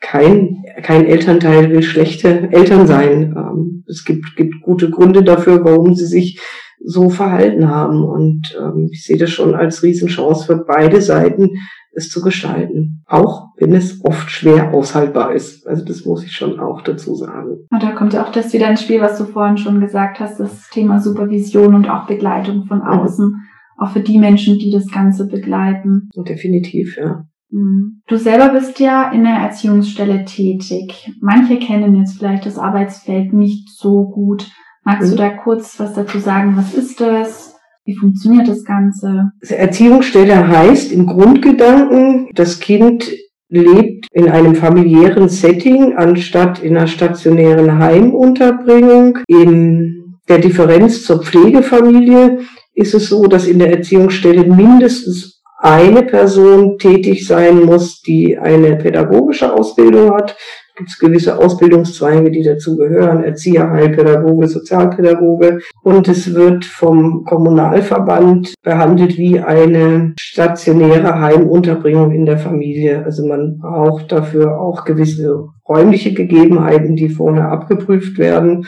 [0.00, 3.34] kein, kein Elternteil will schlechte Eltern sein.
[3.36, 6.40] Ähm, es gibt, gibt gute Gründe dafür, warum sie sich
[6.84, 8.04] so verhalten haben.
[8.04, 11.50] Und ähm, ich sehe das schon als Riesenchance für beide Seiten,
[11.94, 13.04] es zu gestalten.
[13.06, 15.66] Auch wenn es oft schwer aushaltbar ist.
[15.66, 17.66] Also das muss ich schon auch dazu sagen.
[17.70, 20.40] Und da kommt ja auch das wieder ins Spiel, was du vorhin schon gesagt hast,
[20.40, 23.26] das Thema Supervision und auch Begleitung von außen.
[23.26, 23.36] Mhm.
[23.78, 26.08] Auch für die Menschen, die das Ganze begleiten.
[26.16, 27.24] Definitiv, ja.
[27.52, 28.02] Mhm.
[28.08, 31.12] Du selber bist ja in der Erziehungsstelle tätig.
[31.20, 34.50] Manche kennen jetzt vielleicht das Arbeitsfeld nicht so gut.
[34.84, 35.16] Magst mhm.
[35.16, 36.56] du da kurz was dazu sagen?
[36.56, 37.54] Was ist das?
[37.84, 39.32] Wie funktioniert das Ganze?
[39.40, 43.10] Erziehungsstelle heißt im Grundgedanken, das Kind
[43.48, 49.18] lebt in einem familiären Setting anstatt in einer stationären Heimunterbringung.
[49.26, 52.38] In der Differenz zur Pflegefamilie
[52.72, 58.76] ist es so, dass in der Erziehungsstelle mindestens eine Person tätig sein muss, die eine
[58.76, 60.36] pädagogische Ausbildung hat.
[60.74, 65.60] Es gibt gewisse Ausbildungszweige, die dazu gehören, Erzieher, Heilpädagoge, Sozialpädagoge.
[65.84, 73.04] Und es wird vom Kommunalverband behandelt wie eine stationäre Heimunterbringung in der Familie.
[73.04, 78.66] Also man braucht dafür auch gewisse räumliche Gegebenheiten, die vorher abgeprüft werden.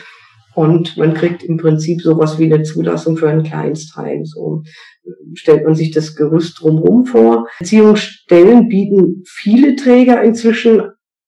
[0.55, 4.25] Und man kriegt im Prinzip sowas wie eine Zulassung für ein Kleinstheim.
[4.25, 4.63] So
[5.33, 7.47] stellt man sich das Gerüst drumherum vor.
[7.59, 10.81] Erziehungsstellen bieten viele Träger inzwischen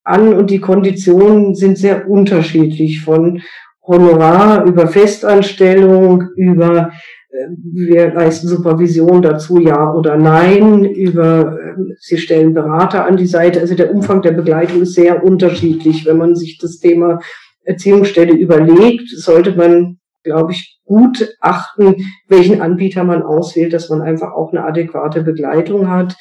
[0.03, 3.41] an und die Konditionen sind sehr unterschiedlich von
[3.85, 6.91] Honorar über Festanstellung, über
[7.29, 13.27] äh, wir leisten Supervision dazu, ja oder nein, über äh, sie stellen Berater an die
[13.27, 13.59] Seite.
[13.59, 17.19] Also der Umfang der Begleitung ist sehr unterschiedlich, wenn man sich das Thema
[17.67, 21.95] Erziehungsstelle überlegt, sollte man, glaube ich, gut achten,
[22.29, 26.15] welchen Anbieter man auswählt, dass man einfach auch eine adäquate Begleitung hat.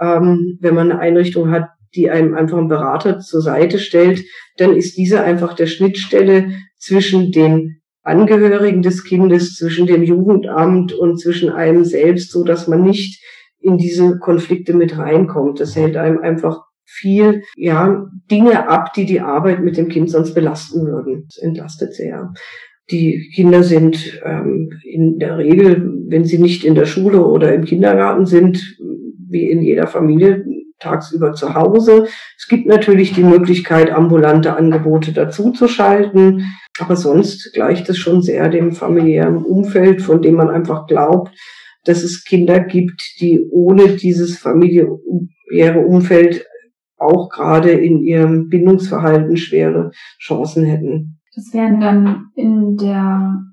[0.00, 4.24] Ähm, wenn man eine Einrichtung hat, die einem einfach einen Berater zur Seite stellt,
[4.56, 11.20] dann ist diese einfach der Schnittstelle zwischen den Angehörigen des Kindes, zwischen dem Jugendamt und
[11.20, 13.22] zwischen einem selbst, so dass man nicht
[13.60, 15.60] in diese Konflikte mit reinkommt.
[15.60, 20.34] Das hält einem einfach viel, ja, Dinge ab, die die Arbeit mit dem Kind sonst
[20.34, 21.26] belasten würden.
[21.28, 22.32] Das entlastet sehr.
[22.90, 27.64] Die Kinder sind ähm, in der Regel, wenn sie nicht in der Schule oder im
[27.64, 28.78] Kindergarten sind,
[29.28, 30.44] wie in jeder Familie,
[30.78, 32.06] tagsüber zu Hause.
[32.38, 36.44] Es gibt natürlich die Möglichkeit, ambulante Angebote dazuzuschalten,
[36.78, 41.36] aber sonst gleicht es schon sehr dem familiären Umfeld, von dem man einfach glaubt,
[41.84, 46.46] dass es Kinder gibt, die ohne dieses familiäre Umfeld
[46.98, 51.18] auch gerade in ihrem Bindungsverhalten schwere Chancen hätten.
[51.34, 53.44] Das werden dann in der,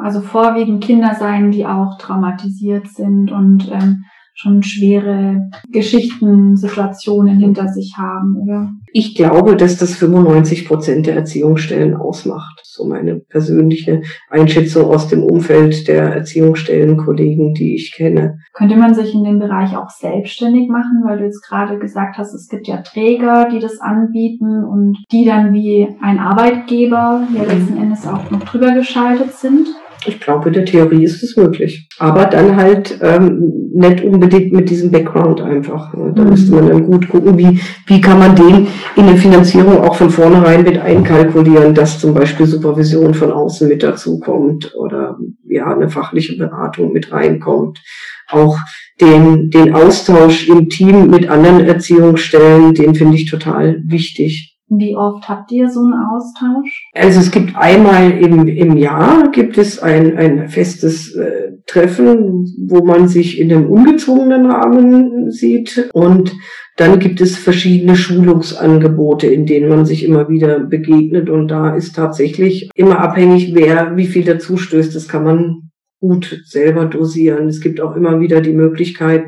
[0.00, 7.68] also vorwiegend Kinder sein, die auch traumatisiert sind und ähm, schon schwere Geschichten, Situationen hinter
[7.68, 8.70] sich haben, oder?
[8.92, 12.60] Ich glaube, dass das 95 Prozent der Erziehungsstellen ausmacht.
[12.64, 18.38] So meine persönliche Einschätzung aus dem Umfeld der Erziehungsstellenkollegen, die ich kenne.
[18.52, 22.34] Könnte man sich in dem Bereich auch selbstständig machen, weil du jetzt gerade gesagt hast,
[22.34, 27.76] es gibt ja Träger, die das anbieten und die dann wie ein Arbeitgeber ja letzten
[27.76, 29.68] Endes auch noch drüber geschaltet sind?
[30.06, 31.88] Ich glaube, in der Theorie ist es möglich.
[31.98, 35.92] Aber dann halt ähm, nicht unbedingt mit diesem Background einfach.
[36.14, 36.30] Da mhm.
[36.30, 40.10] müsste man dann gut gucken, wie, wie kann man den in der Finanzierung auch von
[40.10, 46.36] vornherein mit einkalkulieren, dass zum Beispiel Supervision von außen mit dazukommt oder ja, eine fachliche
[46.36, 47.80] Beratung mit reinkommt.
[48.28, 48.58] Auch
[49.00, 54.51] den, den Austausch im Team mit anderen Erziehungsstellen, den finde ich total wichtig.
[54.78, 56.88] Wie oft habt ihr so einen Austausch?
[56.94, 62.82] Also es gibt einmal im, im Jahr gibt es ein, ein festes äh, Treffen, wo
[62.82, 66.32] man sich in einem ungezwungenen Rahmen sieht und
[66.76, 71.94] dann gibt es verschiedene Schulungsangebote, in denen man sich immer wieder begegnet und da ist
[71.94, 74.94] tatsächlich immer abhängig, wer wie viel dazu stößt.
[74.94, 77.46] Das kann man gut selber dosieren.
[77.46, 79.24] Es gibt auch immer wieder die Möglichkeit,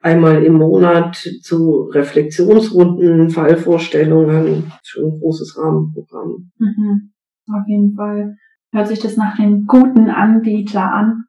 [0.00, 6.50] einmal im Monat zu Reflexionsrunden, Fallvorstellungen, schon ein großes Rahmenprogramm.
[6.58, 7.12] Mhm.
[7.48, 8.36] Auf jeden Fall
[8.72, 11.24] hört sich das nach einem guten Anbieter an.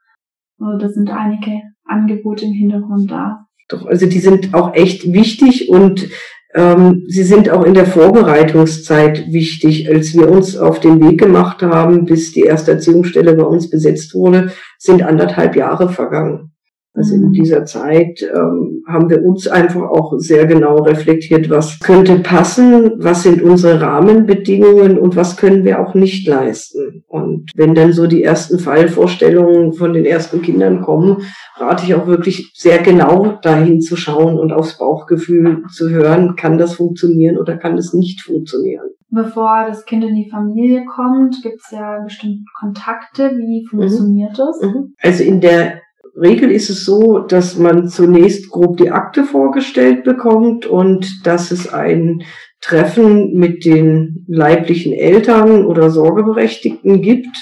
[0.59, 3.45] Also da sind einige Angebote im Hintergrund da.
[3.69, 6.09] Doch, also die sind auch echt wichtig und
[6.55, 9.87] ähm, sie sind auch in der Vorbereitungszeit wichtig.
[9.89, 14.15] Als wir uns auf den Weg gemacht haben, bis die erste Erziehungsstelle bei uns besetzt
[14.15, 16.51] wurde, sind anderthalb Jahre vergangen.
[16.93, 17.33] Also in mhm.
[17.33, 23.23] dieser Zeit ähm, haben wir uns einfach auch sehr genau reflektiert, was könnte passen, was
[23.23, 27.03] sind unsere Rahmenbedingungen und was können wir auch nicht leisten.
[27.07, 31.17] Und wenn dann so die ersten Fallvorstellungen von den ersten Kindern kommen,
[31.57, 36.57] rate ich auch wirklich sehr genau dahin zu schauen und aufs Bauchgefühl zu hören, kann
[36.57, 38.89] das funktionieren oder kann es nicht funktionieren.
[39.11, 43.31] Bevor das Kind in die Familie kommt, gibt es ja bestimmte Kontakte.
[43.37, 44.37] Wie funktioniert mhm.
[44.37, 44.61] das?
[44.61, 44.93] Mhm.
[45.01, 45.81] Also in der
[46.21, 51.71] Regel ist es so, dass man zunächst grob die Akte vorgestellt bekommt und dass es
[51.71, 52.23] ein
[52.61, 57.37] Treffen mit den leiblichen Eltern oder Sorgeberechtigten gibt.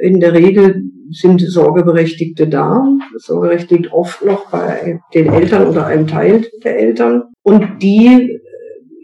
[0.00, 2.86] In der Regel sind Sorgeberechtigte da,
[3.16, 7.24] Sorgeberechtigt oft noch bei den Eltern oder einem Teil der Eltern.
[7.42, 8.40] Und die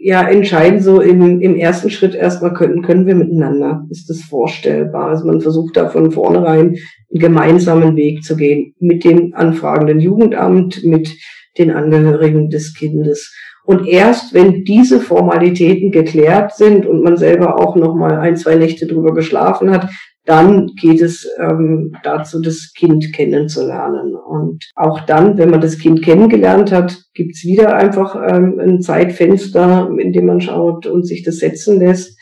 [0.05, 3.87] ja entscheiden so im, im ersten Schritt erstmal können, können wir miteinander.
[3.89, 5.07] Ist das vorstellbar?
[5.07, 10.83] Also man versucht da von vornherein einen gemeinsamen Weg zu gehen mit dem anfragenden Jugendamt,
[10.83, 11.09] mit
[11.57, 13.33] den Angehörigen des Kindes.
[13.63, 18.57] Und erst wenn diese Formalitäten geklärt sind und man selber auch noch mal ein, zwei
[18.57, 19.89] Nächte drüber geschlafen hat,
[20.25, 24.15] dann geht es ähm, dazu, das Kind kennenzulernen.
[24.15, 29.89] Und auch dann, wenn man das Kind kennengelernt hat, gibt's wieder einfach ähm, ein Zeitfenster,
[29.97, 32.19] in dem man schaut und sich das setzen lässt.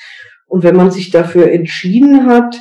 [0.47, 2.59] Und wenn man sich dafür entschieden hat,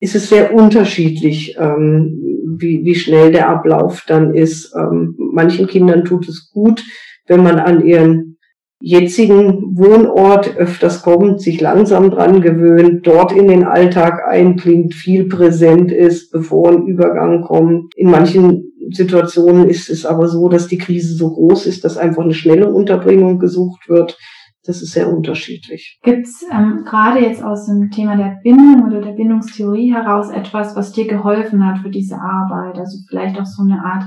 [0.00, 2.20] ist es sehr unterschiedlich, ähm,
[2.58, 4.74] wie, wie schnell der Ablauf dann ist.
[4.76, 6.82] Ähm, manchen Kindern tut es gut,
[7.26, 8.38] wenn man an ihren
[8.80, 15.92] jetzigen Wohnort öfters kommt, sich langsam dran gewöhnt, dort in den Alltag einklingt, viel präsent
[15.92, 17.94] ist, bevor ein Übergang kommt.
[17.94, 22.24] In manchen Situationen ist es aber so, dass die Krise so groß ist, dass einfach
[22.24, 24.18] eine schnelle Unterbringung gesucht wird.
[24.64, 25.98] Das ist sehr unterschiedlich.
[26.02, 30.76] Gibt es ähm, gerade jetzt aus dem Thema der Bindung oder der Bindungstheorie heraus etwas,
[30.76, 32.78] was dir geholfen hat für diese Arbeit?
[32.78, 34.04] Also vielleicht auch so eine Art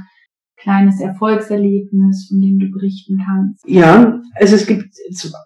[0.63, 3.63] kleines Erfolgserlebnis, von dem du berichten kannst?
[3.67, 4.93] Ja, also es gibt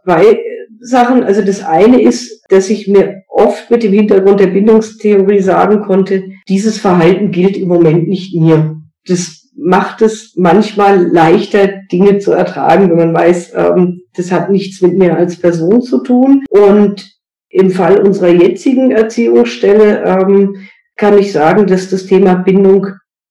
[0.04, 0.40] zwei
[0.80, 1.24] Sachen.
[1.24, 6.24] Also das eine ist, dass ich mir oft mit dem Hintergrund der Bindungstheorie sagen konnte,
[6.48, 8.82] dieses Verhalten gilt im Moment nicht mir.
[9.06, 14.82] Das macht es manchmal leichter, Dinge zu ertragen, wenn man weiß, ähm, das hat nichts
[14.82, 16.44] mit mir als Person zu tun.
[16.50, 17.18] Und
[17.50, 20.56] im Fall unserer jetzigen Erziehungsstelle ähm,
[20.96, 22.88] kann ich sagen, dass das Thema Bindung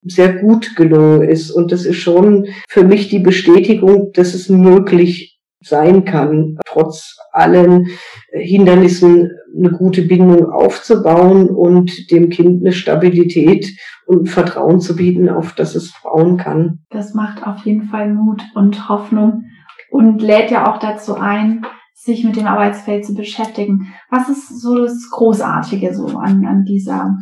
[0.09, 1.51] sehr gut gelungen ist.
[1.51, 7.89] Und das ist schon für mich die Bestätigung, dass es möglich sein kann, trotz allen
[8.33, 13.67] Hindernissen eine gute Bindung aufzubauen und dem Kind eine Stabilität
[14.07, 16.81] und Vertrauen zu bieten, auf das es bauen kann.
[16.91, 19.45] Das macht auf jeden Fall Mut und Hoffnung
[19.91, 23.93] und lädt ja auch dazu ein, sich mit dem Arbeitsfeld zu beschäftigen.
[24.11, 27.17] Was ist so das Großartige so an, an dieser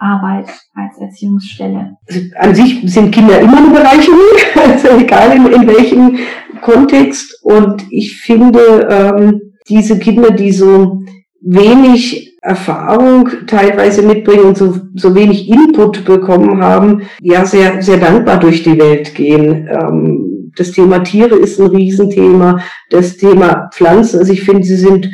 [0.00, 1.96] Arbeit als Erziehungsstelle?
[2.06, 4.18] Also an sich sind Kinder immer eine Bereicherung,
[4.66, 6.18] also egal in, in welchem
[6.62, 7.38] Kontext.
[7.42, 11.02] Und ich finde, ähm, diese Kinder, die so
[11.42, 18.40] wenig Erfahrung teilweise mitbringen und so, so wenig Input bekommen haben, ja sehr, sehr dankbar
[18.40, 19.68] durch die Welt gehen.
[19.70, 24.18] Ähm, das Thema Tiere ist ein Riesenthema, das Thema Pflanzen.
[24.18, 25.08] Also ich finde, sie sind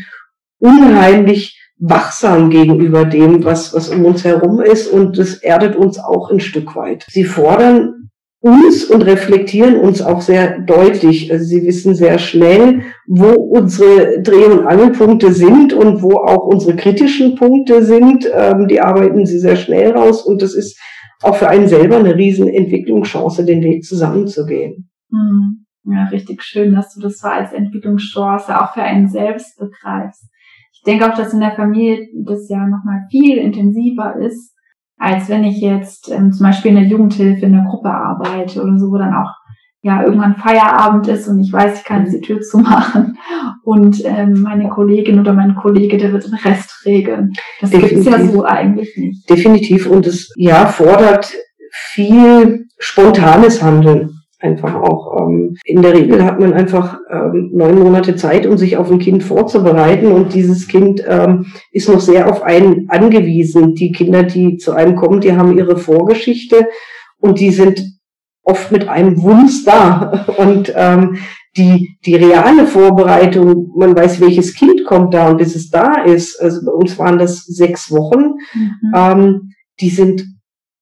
[0.59, 6.31] unheimlich wachsam gegenüber dem, was, was um uns herum ist und das erdet uns auch
[6.31, 7.07] ein Stück weit.
[7.11, 8.11] Sie fordern
[8.41, 11.33] uns und reflektieren uns auch sehr deutlich.
[11.33, 16.77] Also sie wissen sehr schnell, wo unsere Dreh- und Angelpunkte sind und wo auch unsere
[16.77, 18.29] kritischen Punkte sind.
[18.33, 20.79] Ähm, die arbeiten sie sehr schnell raus und das ist
[21.23, 24.91] auch für einen selber eine riesen Entwicklungschance, den Weg zusammenzugehen.
[25.11, 25.67] Hm.
[25.89, 30.25] Ja, richtig schön, dass du das so als Entwicklungschance auch für einen selbst begreifst.
[30.87, 34.55] Ich denke auch, dass in der Familie das ja nochmal viel intensiver ist,
[34.97, 38.79] als wenn ich jetzt ähm, zum Beispiel in der Jugendhilfe in der Gruppe arbeite oder
[38.79, 39.35] so, wo dann auch
[39.83, 43.19] ja irgendwann Feierabend ist und ich weiß, ich kann jetzt die Tür zumachen
[43.65, 47.33] und ähm, meine Kollegin oder mein Kollege, der wird den Rest regeln.
[47.61, 49.29] Das gibt es ja so eigentlich nicht.
[49.29, 51.33] Definitiv und es ja fordert
[51.73, 55.21] viel spontanes Handeln einfach auch.
[55.21, 58.99] Ähm, in der Regel hat man einfach ähm, neun Monate Zeit, um sich auf ein
[58.99, 63.75] Kind vorzubereiten und dieses Kind ähm, ist noch sehr auf einen angewiesen.
[63.75, 66.69] Die Kinder, die zu einem kommen, die haben ihre Vorgeschichte
[67.19, 67.83] und die sind
[68.43, 71.17] oft mit einem Wunsch da und ähm,
[71.57, 76.41] die, die reale Vorbereitung, man weiß, welches Kind kommt da und bis es da ist,
[76.41, 78.93] also bei uns waren das sechs Wochen, mhm.
[78.95, 80.36] ähm, die sind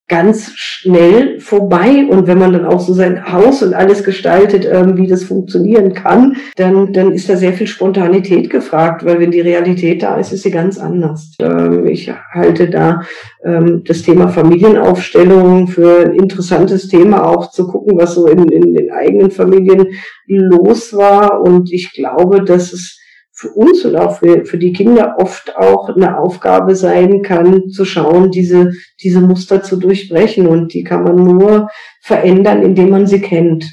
[0.07, 2.07] ganz schnell vorbei.
[2.09, 5.94] Und wenn man dann auch so sein Haus und alles gestaltet, ähm, wie das funktionieren
[5.94, 10.32] kann, dann, dann ist da sehr viel Spontanität gefragt, weil wenn die Realität da ist,
[10.32, 11.34] ist sie ganz anders.
[11.40, 13.00] Ähm, ich halte da
[13.44, 18.74] ähm, das Thema Familienaufstellung für ein interessantes Thema, auch zu gucken, was so in, in
[18.74, 19.86] den eigenen Familien
[20.26, 21.40] los war.
[21.40, 23.00] Und ich glaube, dass es
[23.35, 27.85] für uns und auch für, für die Kinder oft auch eine Aufgabe sein kann, zu
[27.85, 28.70] schauen, diese,
[29.03, 30.47] diese Muster zu durchbrechen.
[30.47, 31.68] Und die kann man nur
[32.01, 33.64] verändern, indem man sie kennt.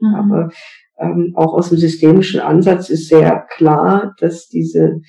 [0.00, 0.14] Mhm.
[0.14, 0.50] Aber
[0.98, 5.00] ähm, auch aus dem systemischen Ansatz ist sehr klar, dass diese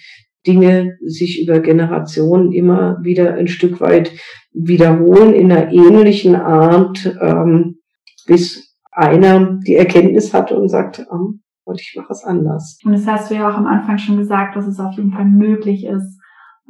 [0.47, 4.11] Dinge sich über Generationen immer wieder ein Stück weit
[4.53, 7.79] wiederholen in einer ähnlichen Art, ähm,
[8.25, 11.33] bis einer die Erkenntnis hat und sagt, oh,
[11.63, 12.79] und ich mache es anders.
[12.83, 15.25] Und das hast du ja auch am Anfang schon gesagt, dass es auf jeden Fall
[15.25, 16.21] möglich ist,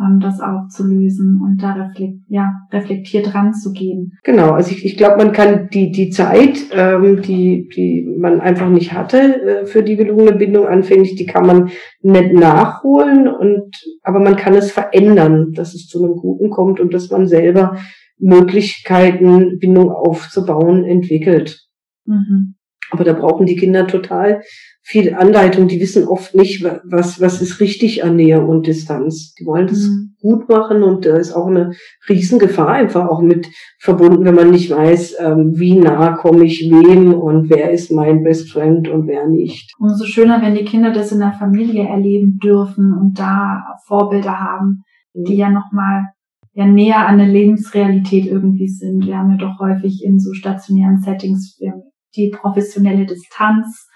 [0.02, 4.14] ähm, das aufzulösen und da reflekt, ja, reflektiert ranzugehen.
[4.24, 8.70] Genau, also ich, ich glaube, man kann die, die Zeit, ähm, die, die man einfach
[8.70, 11.70] nicht hatte äh, für die gelungene Bindung anfänglich, die kann man
[12.02, 16.94] nicht nachholen und aber man kann es verändern, dass es zu einem Guten kommt und
[16.94, 17.78] dass man selber
[18.18, 21.68] Möglichkeiten, Bindung aufzubauen, entwickelt.
[22.06, 22.56] Mhm.
[22.92, 24.42] Aber da brauchen die Kinder total
[24.84, 25.68] viel Anleitung.
[25.68, 29.34] Die wissen oft nicht, was, was ist richtig an Nähe und Distanz.
[29.36, 30.16] Die wollen das mhm.
[30.22, 31.74] gut machen und da ist auch eine
[32.10, 33.48] Riesengefahr einfach auch mit
[33.80, 38.24] verbunden, wenn man nicht weiß, ähm, wie nah komme ich wem und wer ist mein
[38.24, 39.72] Best Friend und wer nicht.
[39.80, 44.84] Umso schöner, wenn die Kinder das in der Familie erleben dürfen und da Vorbilder haben,
[45.14, 45.24] mhm.
[45.26, 46.06] die ja nochmal
[46.54, 49.06] ja näher an der Lebensrealität irgendwie sind.
[49.06, 51.58] Wir haben ja doch häufig in so stationären Settings
[52.16, 53.88] die professionelle Distanz,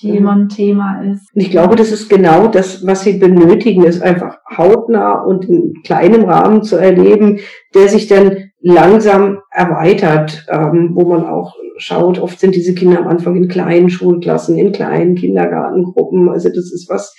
[0.00, 0.16] die mhm.
[0.16, 1.34] immer ein Thema ist.
[1.34, 5.74] Und ich glaube, das ist genau das, was sie benötigen, ist einfach hautnah und in
[5.84, 7.40] kleinem Rahmen zu erleben,
[7.74, 13.08] der sich dann langsam erweitert, ähm, wo man auch schaut, oft sind diese Kinder am
[13.08, 16.28] Anfang in kleinen Schulklassen, in kleinen Kindergartengruppen.
[16.28, 17.14] Also das ist was,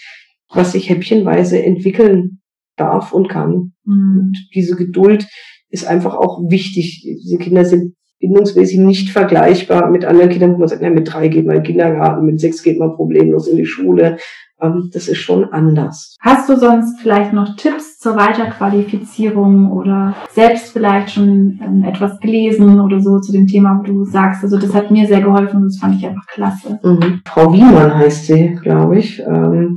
[0.49, 2.39] was sich häppchenweise entwickeln
[2.75, 3.73] darf und kann.
[3.85, 4.19] Mhm.
[4.19, 5.27] Und diese Geduld
[5.69, 7.01] ist einfach auch wichtig.
[7.03, 11.27] Diese Kinder sind bindungsmäßig nicht vergleichbar mit anderen Kindern, wo man sagt, na, mit drei
[11.27, 14.17] geht man in den Kindergarten, mit sechs geht man problemlos in die Schule.
[14.59, 16.15] Ähm, das ist schon anders.
[16.19, 22.79] Hast du sonst vielleicht noch Tipps zur Weiterqualifizierung oder selbst vielleicht schon ähm, etwas gelesen
[22.79, 25.65] oder so zu dem Thema, wo du sagst, also das hat mir sehr geholfen und
[25.65, 26.79] das fand ich einfach klasse.
[26.83, 27.21] Mhm.
[27.25, 29.19] Frau Wiemann heißt sie, glaube ich.
[29.19, 29.75] Ähm,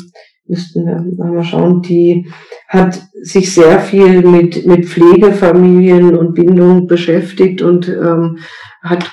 [0.51, 2.29] müssten wir mal schauen, die
[2.69, 8.39] hat sich sehr viel mit, mit Pflegefamilien und Bindung beschäftigt und ähm,
[8.83, 9.11] hat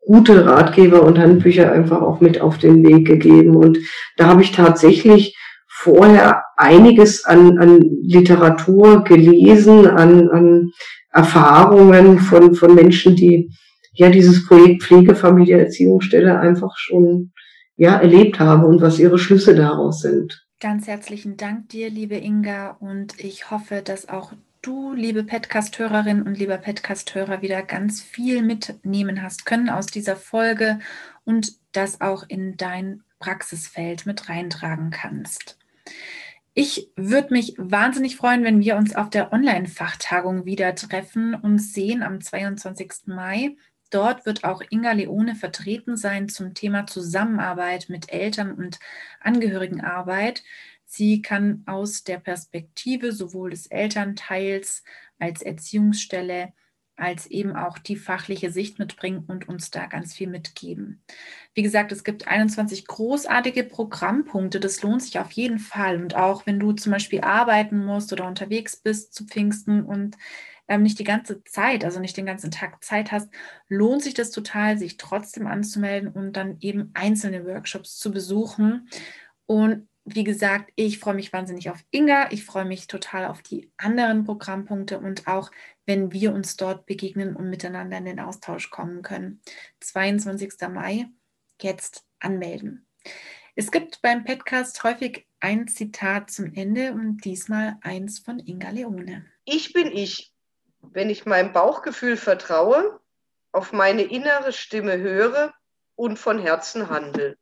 [0.00, 3.56] gute Ratgeber und Handbücher einfach auch mit auf den Weg gegeben.
[3.56, 3.78] Und
[4.16, 5.36] da habe ich tatsächlich
[5.68, 10.70] vorher einiges an, an Literatur gelesen, an, an
[11.12, 13.50] Erfahrungen von, von Menschen, die
[13.92, 17.32] ja dieses Projekt Pflegefamilie Erziehungsstelle einfach schon
[17.76, 20.46] ja erlebt haben und was ihre Schlüsse daraus sind.
[20.62, 26.36] Ganz herzlichen Dank dir, liebe Inga, und ich hoffe, dass auch du, liebe Podcast-Hörerin und
[26.36, 30.78] lieber Podcast-Hörer, wieder ganz viel mitnehmen hast können aus dieser Folge
[31.24, 35.56] und das auch in dein Praxisfeld mit reintragen kannst.
[36.52, 42.02] Ich würde mich wahnsinnig freuen, wenn wir uns auf der Online-Fachtagung wieder treffen und sehen
[42.02, 43.06] am 22.
[43.06, 43.56] Mai.
[43.90, 48.78] Dort wird auch Inga Leone vertreten sein zum Thema Zusammenarbeit mit Eltern und
[49.20, 50.42] Angehörigenarbeit.
[50.86, 54.84] Sie kann aus der Perspektive sowohl des Elternteils
[55.18, 56.52] als Erziehungsstelle
[57.00, 61.02] als eben auch die fachliche Sicht mitbringen und uns da ganz viel mitgeben.
[61.54, 64.60] Wie gesagt, es gibt 21 großartige Programmpunkte.
[64.60, 66.00] Das lohnt sich auf jeden Fall.
[66.00, 70.16] Und auch wenn du zum Beispiel arbeiten musst oder unterwegs bist zu Pfingsten und
[70.70, 73.28] ähm, nicht die ganze Zeit, also nicht den ganzen Tag Zeit hast,
[73.68, 78.88] lohnt sich das total, sich trotzdem anzumelden und dann eben einzelne Workshops zu besuchen.
[79.46, 82.30] Und wie gesagt, ich freue mich wahnsinnig auf Inga.
[82.30, 85.50] Ich freue mich total auf die anderen Programmpunkte und auch,
[85.86, 89.42] wenn wir uns dort begegnen und miteinander in den Austausch kommen können.
[89.80, 90.52] 22.
[90.72, 91.08] Mai,
[91.60, 92.86] jetzt anmelden.
[93.56, 99.26] Es gibt beim Podcast häufig ein Zitat zum Ende und diesmal eins von Inga Leone.
[99.44, 100.32] Ich bin ich
[100.82, 103.00] wenn ich meinem Bauchgefühl vertraue,
[103.52, 105.52] auf meine innere Stimme höre
[105.94, 107.38] und von Herzen handle.